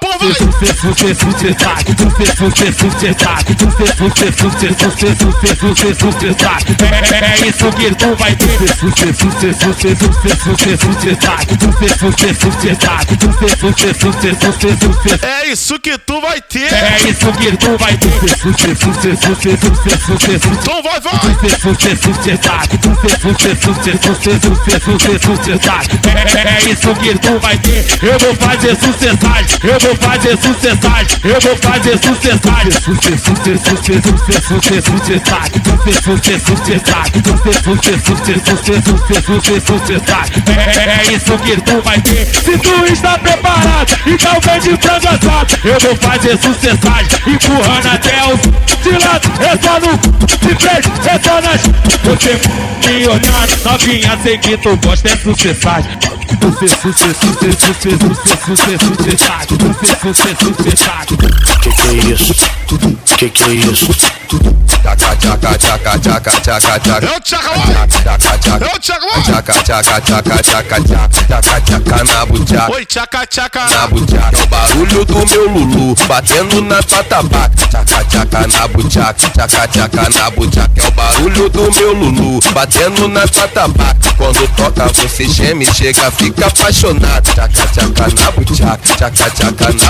É 15.23 15.49
isso 15.49 15.79
que 15.79 15.97
tu 15.99 16.21
vai 16.21 16.41
ter. 16.41 16.73
É 16.73 17.09
isso 17.09 17.33
que 17.33 17.57
tu 17.57 17.77
vai 17.79 17.97
ter. 17.97 18.09
É 18.09 18.73
isso 18.73 19.37
que 19.37 19.57
tu 19.57 19.71
vai 19.71 19.97
ter 20.19 20.37
Então 20.53 20.83
vai, 20.83 21.01
vai 21.01 21.15
É 26.07 26.71
isso 26.71 26.95
que 26.95 27.19
tu 27.19 27.39
vai 27.41 27.59
ter. 27.59 27.85
Eu 28.03 28.19
vou 28.19 28.35
fazer 28.37 28.77
sucessagem. 28.77 29.59
Eu 29.63 29.79
vou 29.81 29.95
fazer 29.97 30.06
sucessagem, 30.41 31.19
eu 31.25 31.41
vou 31.41 31.57
fazer 31.57 31.99
sucessagem. 31.99 32.71
Sucesso, 32.73 33.25
sucesso, 33.27 33.65
sucesso, 33.65 34.09
sucesso, 34.19 34.49
sucesso, 34.55 34.91
sucessagem. 34.93 35.63
Sucesso, 35.65 36.03
sucesso. 36.03 36.47
Sucesso, 36.47 36.97
sucesso, 37.27 37.67
sucesso, 37.67 38.45
sucesso, 38.47 38.87
sucesso, 38.87 39.31
sucesso, 39.35 39.67
sucessagem. 39.67 40.43
É 40.77 41.13
isso 41.13 41.39
que 41.39 41.61
tu 41.63 41.83
vai 41.83 42.01
ter. 42.01 42.27
Se 42.27 42.59
tu 42.59 42.85
está 42.93 43.19
preparado, 43.19 43.97
então 44.07 44.41
vem 44.43 44.61
de 44.61 44.83
frango 44.83 45.09
assado. 45.09 45.59
Eu 45.65 45.79
vou 45.81 45.97
fazer 45.97 46.39
sucessagem, 46.39 47.09
empurrando 47.27 47.87
até 47.87 48.17
os 48.33 48.41
de 48.87 48.93
lado, 49.05 49.29
é 49.41 49.57
só 49.63 49.81
no 49.81 49.97
de 49.97 50.55
frente, 50.55 50.91
é 51.09 51.19
só 51.23 51.41
nas. 51.41 51.63
Você 52.05 52.39
me 52.87 53.07
olhando, 53.09 53.65
novinha, 53.65 54.19
sei 54.23 54.39
que 54.39 54.57
tu 54.59 54.77
gosta, 54.77 55.09
é 55.09 55.17
sucessagem. 55.17 55.91
Sucesso, 56.47 56.93
sucesso, 56.93 57.27
sucesso, 57.27 58.15
sucesso, 58.47 58.87
sucesso, 58.87 59.96
Sucesso, 60.01 60.37
sucesso, 60.37 60.55
sucessagem. 60.55 61.19
Que 61.63 61.71
que 61.71 61.89
é 61.89 61.93
isso? 62.13 62.35
Que 63.17 63.31
que 63.31 63.43
é 63.45 63.55
isso? 63.55 63.87
Tchaca, 64.87 65.17
tchaca, 65.17 65.59
tchaca, 65.59 65.99
tchaca, 65.99 66.31
tchaca, 66.41 66.81
tchaca. 66.81 67.07
É 67.07 67.17
o 67.17 67.21
Tchaca, 67.21 67.89
Tchaca, 67.89 68.39
tchaca. 68.39 68.65
É 68.65 68.77
o 68.77 68.79
Tchaca, 68.79 69.07
Tchaca, 69.23 69.63
tchaca, 69.63 70.01
tchaca, 70.01 70.43
tchaca, 70.43 70.81
tchaca, 70.83 71.61
tchaca, 71.61 72.05
na 72.05 72.27
buchaca. 72.27 72.73
Oi, 72.73 72.87
tchaca, 72.87 73.27
tchaca! 73.27 73.69
Na 73.69 73.87
buchaca, 73.87 74.37
é 74.37 74.43
o 74.43 74.47
barulho 74.47 75.05
do 75.05 75.27
meu 75.27 75.49
Lulu 75.49 75.95
batendo 76.07 76.63
na 76.63 76.83
tua 76.83 77.03
tabaca. 77.05 77.57
Tchaca, 77.69 78.05
tchaca 78.05 78.47
na 78.47 78.69
buchaca, 78.69 79.31
tchaca, 79.31 79.69
tchaca 79.69 80.09
na 80.11 80.31
buchaca. 80.31 80.71
É 80.77 80.87
o 80.87 80.91
barulho 80.93 81.49
do 81.49 81.73
meu 81.73 81.93
Lulu 81.95 82.41
batendo 82.53 83.09
na 83.09 83.27
tua 83.27 83.49
tabaca. 83.49 83.97
Quando 84.17 84.47
toca 84.55 84.87
você 84.89 85.29
geme, 85.29 85.67
chega, 85.67 86.11
fica 86.11 86.47
apaixonado. 86.47 87.33
Tchaca, 87.33 87.67
tchaca 87.69 88.07
na 88.15 88.31
buchaca, 88.31 88.97
tchaca, 88.97 89.31
tchaca 89.31 89.73
na. 89.73 89.86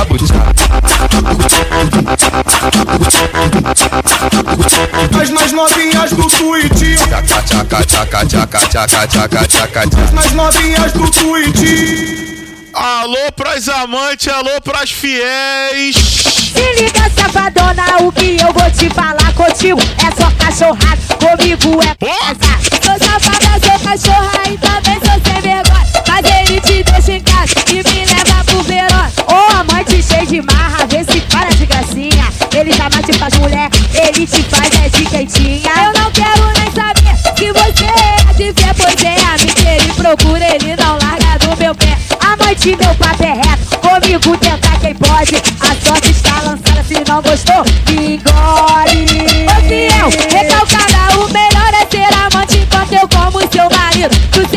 As 5.19 5.31
mais 5.31 5.53
novinhas 5.53 6.11
do 6.11 6.29
Twitch. 6.29 6.99
Tchaca, 7.09 7.43
tchaca, 7.43 7.85
tchaca, 7.87 8.27
tchaca, 8.27 8.59
tchaca, 8.59 9.07
tchaca, 9.07 9.07
tchaca, 9.09 9.47
tchaca. 9.49 9.81
As 9.81 10.11
mais 10.11 10.33
novinhas 10.33 10.93
do 10.93 11.11
Twitch. 11.11 12.27
Alô 12.75 13.33
pras 13.35 13.71
amantes, 13.71 14.29
alô 14.29 14.61
pras 14.63 14.91
fiéis! 14.91 15.97
Se 15.97 16.75
liga, 16.79 17.11
safadona, 17.17 17.85
o 18.03 18.13
que 18.13 18.37
eu 18.39 18.53
vou 18.53 18.71
te 18.71 18.91
falar 18.91 19.33
contigo 19.33 19.81
é 19.81 20.11
só 20.21 20.31
cachorrada, 20.33 21.01
comigo 21.19 21.81
é 21.83 21.95
pesar. 21.95 22.61
Sou 22.83 22.99
safada, 22.99 23.59
sou 23.65 23.79
cachorra 23.81 24.43
e 24.47 24.59
também 24.59 25.01
sou 25.01 25.19
sem 25.25 25.41
vergonha. 25.41 25.87
Mas 26.07 26.27
ele 26.39 26.61
te 26.61 26.83
deixa 26.83 27.13
em 27.13 27.21
casa 27.23 27.55
e 27.71 27.77
me 27.77 28.05
leva 28.05 28.45
pro 28.45 28.63
verão. 28.65 28.96
Ô 29.27 29.57
amante 29.57 30.03
cheio 30.03 30.27
de 30.27 30.43
marra, 30.43 30.87
vê 30.87 31.05
se 31.05 31.21
para 31.23 31.51
de 31.51 31.67
gracinha. 31.67 32.27
Ele 32.55 32.73
jamais 32.73 33.05
te 33.05 33.13
faz 33.19 33.35
mulher, 33.39 33.69
ele 33.95 34.27
te 34.27 34.43
faz 34.45 34.71
é 34.83 34.89
de 34.89 35.05
quentinha. 35.05 35.71
Eu 35.85 36.01
não 36.01 36.11
quero 36.11 36.47
nem 36.59 36.71
saber 36.73 37.17
se 37.37 37.53
você 37.53 37.85
é 37.85 38.33
de 38.35 38.53
fé, 38.61 38.73
pois 38.75 39.05
é 39.05 39.17
a 39.25 39.39
mim 39.39 39.53
que 39.53 39.67
ele 39.67 39.93
procura, 39.95 40.55
ele 40.55 40.77
não 40.77 40.99
larga 40.99 41.39
do 41.41 41.57
meu 41.57 41.75
pé. 41.75 41.99
Amante, 42.21 42.77
meu 42.77 42.95
papo 42.95 43.25
é 43.25 43.35
reto, 43.35 43.79
comigo 43.79 44.37
tentar 44.39 44.79
quem 44.81 44.95
pode. 44.95 45.37
A 45.61 45.87
sorte 45.87 46.11
está 46.11 46.41
lançada, 46.43 46.83
se 46.85 46.95
não 47.09 47.21
gostou, 47.23 47.65
me 47.89 48.17
engole. 48.17 49.47
Ô 49.47 49.69
fiel, 49.69 50.09
recalcada, 50.31 51.19
o 51.19 51.33
melhor 51.33 51.73
é 51.75 51.87
ser 51.91 52.15
amante 52.15 52.59
enquanto 52.59 52.93
eu 52.93 53.09
como 53.09 53.41
seu 53.53 53.69
marido. 53.71 54.17
Tu 54.31 54.49
se 54.49 54.57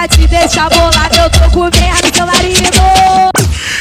pra 0.00 0.08
te 0.08 0.26
deixar 0.26 0.70
bolado, 0.70 1.16
eu 1.16 1.30
tô 1.30 1.50
comendo 1.50 2.14
seu 2.14 2.26
marido. 2.26 2.78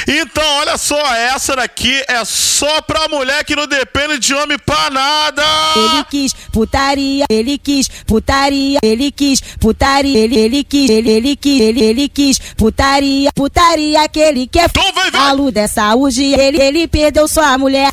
Então, 0.08 0.44
olha 0.58 0.78
só, 0.78 1.00
essa 1.16 1.56
daqui 1.56 2.04
é 2.08 2.26
só 2.26 2.82
pra 2.82 3.08
mulher 3.08 3.44
que 3.46 3.56
não 3.56 3.68
depende 3.68 4.20
de 4.20 4.34
homem 4.34 4.58
pra 4.58 4.90
nada! 4.90 5.44
Ele 5.76 6.04
quis 6.10 6.34
putaria, 6.52 7.26
ele 7.30 7.58
quis 7.58 7.88
putaria, 8.06 8.80
ele 8.82 9.12
quis 9.12 9.40
putaria, 9.60 10.18
ele, 10.18 10.38
ele 10.38 10.64
quis, 10.64 10.90
ele, 10.90 11.10
ele 11.10 11.36
quis, 11.36 11.62
ele, 11.62 11.84
ele 11.84 12.10
quis 12.10 12.40
putaria, 12.58 13.32
putaria 13.34 14.10
que 14.10 14.20
ele 14.20 14.48
quer. 14.48 14.70
A 15.14 15.32
luz 15.32 15.54
dessa 15.54 15.96
urgia, 15.96 16.42
ele, 16.42 16.62
ele 16.62 16.88
perdeu 16.88 17.28
sua 17.28 17.58
mulher. 17.58 17.92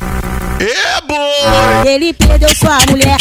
É 0.59 1.01
bom! 1.01 1.87
Ele 1.87 2.13
perdeu 2.13 2.53
sua 2.55 2.79
mulher. 2.89 3.17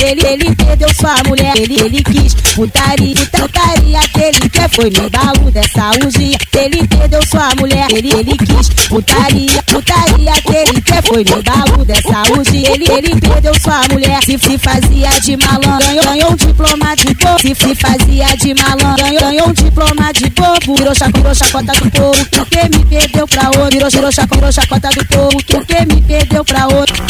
Ele, 0.00 0.26
ele 0.26 0.54
perdeu 0.54 0.88
sua 0.94 1.16
mulher, 1.26 1.56
ele, 1.56 1.80
ele 1.80 2.02
quis 2.02 2.34
putaria, 2.54 3.14
putaria 3.32 4.00
que 4.12 4.20
ele 4.20 4.48
quer 4.48 4.68
foi 4.70 4.90
no 4.90 5.06
embalo 5.06 5.50
dessa 5.50 5.90
urgia. 5.90 6.38
Ele 6.56 6.86
perdeu 6.86 7.20
sua 7.26 7.50
mulher, 7.58 7.86
ele, 7.90 8.12
ele 8.14 8.36
quis 8.36 8.68
putaria, 8.88 9.62
putaria 9.64 10.32
que 10.42 10.56
ele 10.56 10.80
quer 10.80 11.02
foi 11.02 11.24
no 11.24 11.38
embalo 11.38 11.84
dessa 11.84 12.22
urge. 12.36 12.64
Ele, 12.66 12.84
ele 12.90 13.20
perdeu 13.20 13.52
sua 13.60 13.82
mulher, 13.90 14.22
se, 14.24 14.38
se 14.38 14.58
fazia 14.58 15.08
de 15.20 15.36
malandro. 15.36 15.88
Ganhou, 15.88 16.04
ganhou 16.04 16.32
um 16.32 16.36
diploma 16.36 16.96
de 16.96 17.14
bobo, 17.14 17.40
se, 17.40 17.54
se 17.54 17.74
fazia 17.74 18.36
de 18.36 18.54
malandro. 18.54 19.04
Ganhou, 19.04 19.20
ganhou 19.20 19.48
um 19.48 19.52
diploma 19.52 20.12
de 20.12 20.30
bobo. 20.30 20.76
Virou, 20.76 20.94
virou 21.14 21.34
chacota 21.34 21.72
do 21.72 21.90
povo, 21.90 22.26
porque 22.30 22.62
me 22.68 22.84
perdeu 22.84 23.26
pra 23.26 23.48
outro. 23.48 23.70
Virou, 23.70 23.90
virou, 23.90 24.12
chaco, 24.12 24.34
virou 24.34 24.52
chacota 24.52 24.90
do 24.90 25.04
povo, 25.06 25.44
porque 25.46 25.80
me 25.86 26.00
perdeu 26.02 26.44
pra 26.44 26.66
outro. 26.68 27.04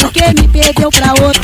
Porque 0.00 0.22
me 0.28 0.48
perdeu 0.48 0.59
pra 0.90 1.12
outro. 1.24 1.40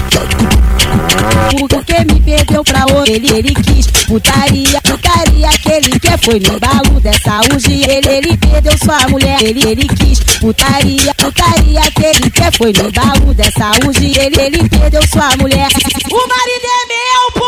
Porque 1.69 2.05
me 2.05 2.21
perdeu 2.21 2.63
pra 2.63 2.85
outro. 2.95 3.13
Ele, 3.13 3.31
ele 3.33 3.55
quis 3.55 3.87
putaria, 4.07 4.81
putaria 4.83 5.49
que 5.63 5.73
ele 5.73 5.99
quer 6.01 6.19
foi 6.19 6.39
no 6.41 6.55
embalo 6.55 7.01
dessa 7.01 7.41
urge. 7.53 7.83
Ele, 7.89 8.09
ele 8.09 8.37
perdeu 8.37 8.77
sua 8.79 9.09
mulher. 9.09 9.43
Ele, 9.43 9.69
ele 9.69 9.89
quis 9.89 10.21
putaria, 10.39 11.15
putaria 11.15 11.91
que 11.93 12.05
ele 12.05 12.31
quer 12.31 12.53
foi 12.53 12.73
no 12.73 12.89
embalo 12.89 13.35
dessa 13.35 13.71
urge. 13.87 14.19
Ele, 14.19 14.41
ele 14.41 14.69
perdeu 14.69 15.03
sua 15.09 15.37
mulher. 15.39 15.69
O 16.11 16.29
marido 16.29 16.67
é 16.67 16.87
meu, 16.87 17.33
porra! 17.33 17.46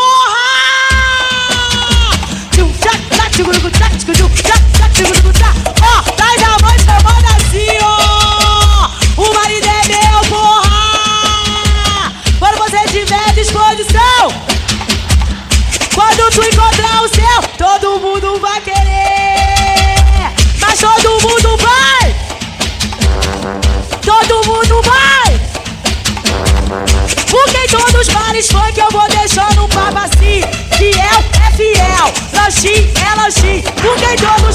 elogio, 32.59 32.91
elogio, 33.13 33.63
porque 33.81 34.05
é 34.05 34.15
todo 34.17 34.48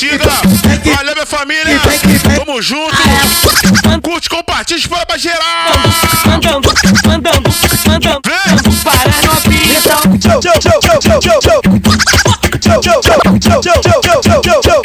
Valeu, 0.00 1.12
minha 1.14 1.26
família. 1.26 1.80
Tamo 2.36 2.62
junto. 2.62 2.94
Curte, 4.00 4.28
compartilha, 4.30 4.78
espalha 4.78 5.04
pra 5.04 5.18
geral. 5.18 5.40
Mandando, 6.24 6.72
mandando, 7.04 7.50
mandando, 7.84 8.30
para 8.84 9.10
novinha. 9.26 9.80
Tchau, 9.82 10.18
tchau, 10.18 10.40
tchau, 10.40 10.60
tchau, 10.60 10.98
tchau, 11.00 11.18
tchau, 11.18 11.40
tchau. 11.40 11.60
Tchau, 12.60 12.80
tchau, 12.80 13.00
tchau, 13.00 13.38
tchau, 13.40 13.60
tchau, 13.60 13.80
tchau, 13.82 14.20
tchau, 14.22 14.40
tchau, 14.40 14.60
tchau. 14.62 14.82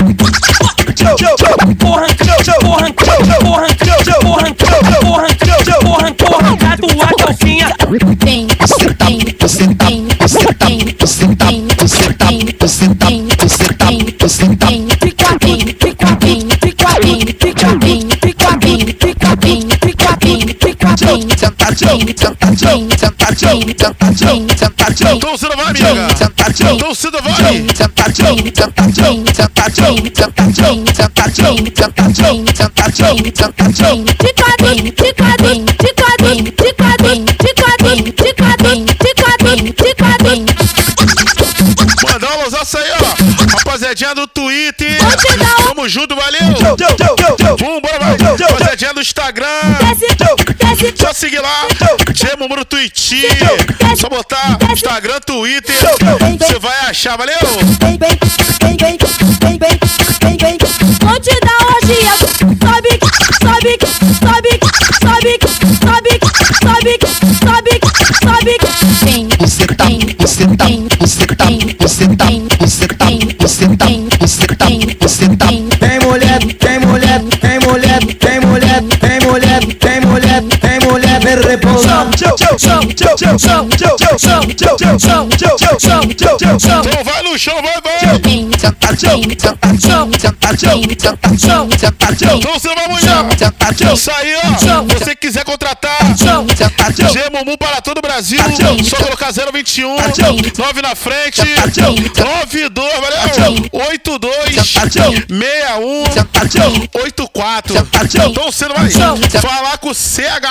Tchau, 0.96 1.16
tchau, 1.16 1.36
tchau. 1.36 1.58
Porra, 1.78 2.08
Tchau, 2.16 2.44
tchau. 2.44 2.60
porra, 2.60 2.88
Tchau, 2.96 3.24
tchau. 3.24 3.40
porra, 3.40 3.68
Tchau, 3.76 4.04
tchau. 4.04 4.20
porra, 4.20 4.52
Tchau, 4.52 4.82
tchau. 4.82 5.00
porra, 5.02 5.28
Tchau, 5.36 5.64
tchau. 5.64 5.80
porra, 5.82 6.12
porra, 6.14 6.56
da 6.58 6.78
tua 6.78 7.08
calcinha. 7.18 7.76
Vem, 8.24 8.48
você 8.60 8.94
tá, 8.96 9.06
você 9.40 9.68
tá, 9.76 9.86
você 10.20 10.38
tá, 10.54 10.70
você 11.00 11.28
tá, 11.36 11.48
você 11.80 12.14
tá, 12.14 12.28
você 12.60 12.88
tá, 12.96 13.08
você 13.40 13.68
tá, 13.74 13.88
você 14.20 14.56
tá. 14.56 14.68
Fica 14.68 14.83
então 25.02 25.38
você 25.38 25.48
não 25.48 25.56
vai 25.58 25.74
me 25.74 25.80
então 25.80 26.94
você 26.94 27.10
não 27.10 27.22
vai. 27.22 27.34
Sentadinho, 27.76 28.52
sentadinho, 28.56 29.26
sentadinho, 29.34 30.06
sentadinho, 30.16 30.86
sentadinho, 30.96 31.74
sentadinho, 31.76 32.46
sentadinho, 32.56 33.34
sentadinho. 33.36 34.06
Tricadinho, 34.16 34.92
tricadinho, 34.94 35.66
tricadinho, 35.74 36.52
tricadinho, 36.52 37.32
tricadinho, 37.34 38.14
tricadinho, 38.14 38.86
tricadinho, 38.96 39.74
tricadinho. 39.74 40.46
Mandar 42.04 42.28
uma 42.28 42.42
lousaça 42.44 42.80
aí, 42.80 42.92
ó. 42.92 43.58
Rapaziadinha 43.58 44.14
do 44.16 44.28
Twitter. 44.28 44.98
Tamo 45.68 45.90
junto, 45.90 46.16
valeu. 46.16 46.42
Vambora, 47.58 48.00
vai. 48.00 48.18
Rapaziadinha 48.38 48.94
do 48.94 49.02
Instagram. 49.02 49.48
Só 51.04 51.14
seguir 51.14 51.42
lá. 51.42 51.68
Gemo 52.16 52.48
no 52.48 52.64
Twitter. 52.64 52.96
Só 53.98 54.08
botar 54.08 54.58
Instagram, 54.72 55.20
Twitter. 55.20 55.76
Você 56.40 56.58
vai 56.60 56.80
achar, 56.90 57.18
valeu? 57.18 57.36
Vou 61.02 61.20
te 61.20 61.38
dar 61.42 61.60
orgia. 61.76 62.16
Sobe, 62.64 63.00
sobe, 63.42 63.78
sobe, 64.24 64.54
sobe, 65.02 65.34
sobe, 65.84 66.14
sobe, 66.64 66.94
sobe, 67.44 67.74
sobe. 68.24 68.54
Vem, 69.04 69.28
Você 69.40 69.68
tá, 69.68 69.90
você 70.20 70.48
tá, 70.56 70.68
você 71.00 71.28
tá, 71.28 71.36
você 71.36 71.36
tá, 71.36 71.50
você 71.80 72.08
tá, 72.16 72.28
você 72.60 72.88
tá, 72.88 73.08
você 73.40 73.68
tá, 73.76 74.03
tchau, 85.38 85.78
tchau. 85.78 86.02
Então 86.10 87.04
vai 87.04 87.24
no 87.24 87.38
chão, 87.38 87.56
vai, 87.62 87.82
vai. 87.82 88.00
Então 92.36 92.54
você 92.54 92.76
vai, 92.76 92.88
mulher. 92.88 93.26
Isso 93.94 94.12
aí, 94.12 94.36
ó. 94.36 94.84
Você 95.00 95.16
quiser 95.16 95.44
contratar. 95.44 95.98
Gemumu 97.12 97.58
para 97.58 97.82
todo 97.82 97.98
o 97.98 98.02
Brasil. 98.02 98.40
Tchau. 98.56 98.84
Só 98.84 98.98
colocar 98.98 99.32
021 99.32 99.96
Tchau. 100.12 100.36
9 100.58 100.82
na 100.82 100.96
frente. 100.96 101.42
Tchau. 101.72 101.96
92, 101.96 102.94
valeu? 102.94 103.70
82 103.72 104.56
Tchau. 104.56 104.64
61 104.64 106.04
Tchau. 106.50 106.72
84. 106.94 107.74
Tchau. 108.08 108.30
Então 108.30 108.52
você 108.52 108.68
não 108.68 108.76
vai 108.76 108.90
Tchau. 108.90 109.18
falar 109.42 109.78
com 109.78 109.90
o 109.90 109.94
CH. 109.96 110.48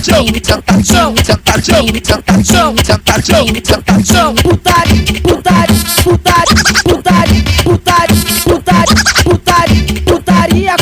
Sentadão, 0.00 0.26
sentadão, 0.28 1.14
sentadão, 1.16 1.86
sentadão, 1.88 2.76
sentadão, 2.76 3.46
sentadão. 3.64 4.34
Putari, 4.36 4.98
putari, 5.22 5.74
putari, 6.04 6.54
putari, 6.84 7.42
putari, 7.64 8.14
putari, 8.44 8.94
putari, 9.24 9.76
putaria. 10.04 10.76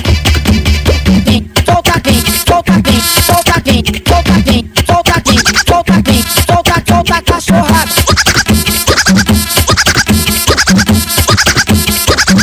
Solta 1.65 1.95
bem, 2.05 2.21
solta 2.47 2.73
bem, 2.83 3.01
solta 3.27 3.55
bem, 3.65 3.85
solta 4.07 4.35
bem, 4.43 4.61
solta 4.87 5.23
bem, 5.23 5.41
solta 5.67 6.03
bem, 6.03 6.23
solta, 6.47 6.75
solta 6.87 7.23
cachorrada. 7.23 7.95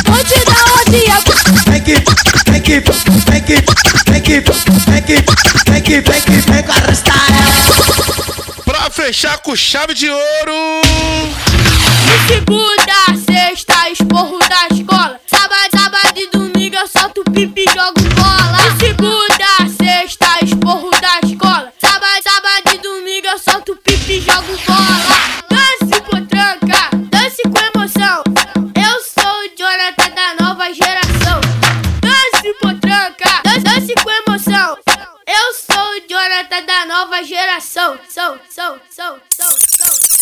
Vou 0.04 0.24
te 0.24 0.38
dar 0.44 0.64
orgia. 0.80 1.16
Vem 1.70 1.80
que, 1.82 1.94
vem 2.50 2.60
que, 2.60 2.80
vem 3.30 3.42
que, 3.42 3.56
vem 4.10 4.20
que, 4.22 4.83
que, 5.04 5.16
vem 5.70 5.82
que, 5.82 6.00
vem 6.00 6.22
que, 6.22 6.50
vem 6.50 6.62
com 6.62 6.72
arrastar 6.72 7.26
ela. 7.28 8.64
Pra 8.64 8.90
fechar 8.90 9.38
com 9.38 9.54
chave 9.54 9.92
de 9.94 10.08
ouro. 10.08 10.82
De 12.06 12.26
segunda, 12.28 12.94
sexta, 13.24 13.90
esporro 13.90 14.38
da 14.38 14.73
Maranata 36.24 36.62
da 36.62 36.86
nova 36.86 37.22
geração. 37.22 37.98
Sou, 38.08 38.38
sou, 38.48 38.80
sou, 38.90 39.20
sou, 39.28 39.46
sou. 39.58 40.13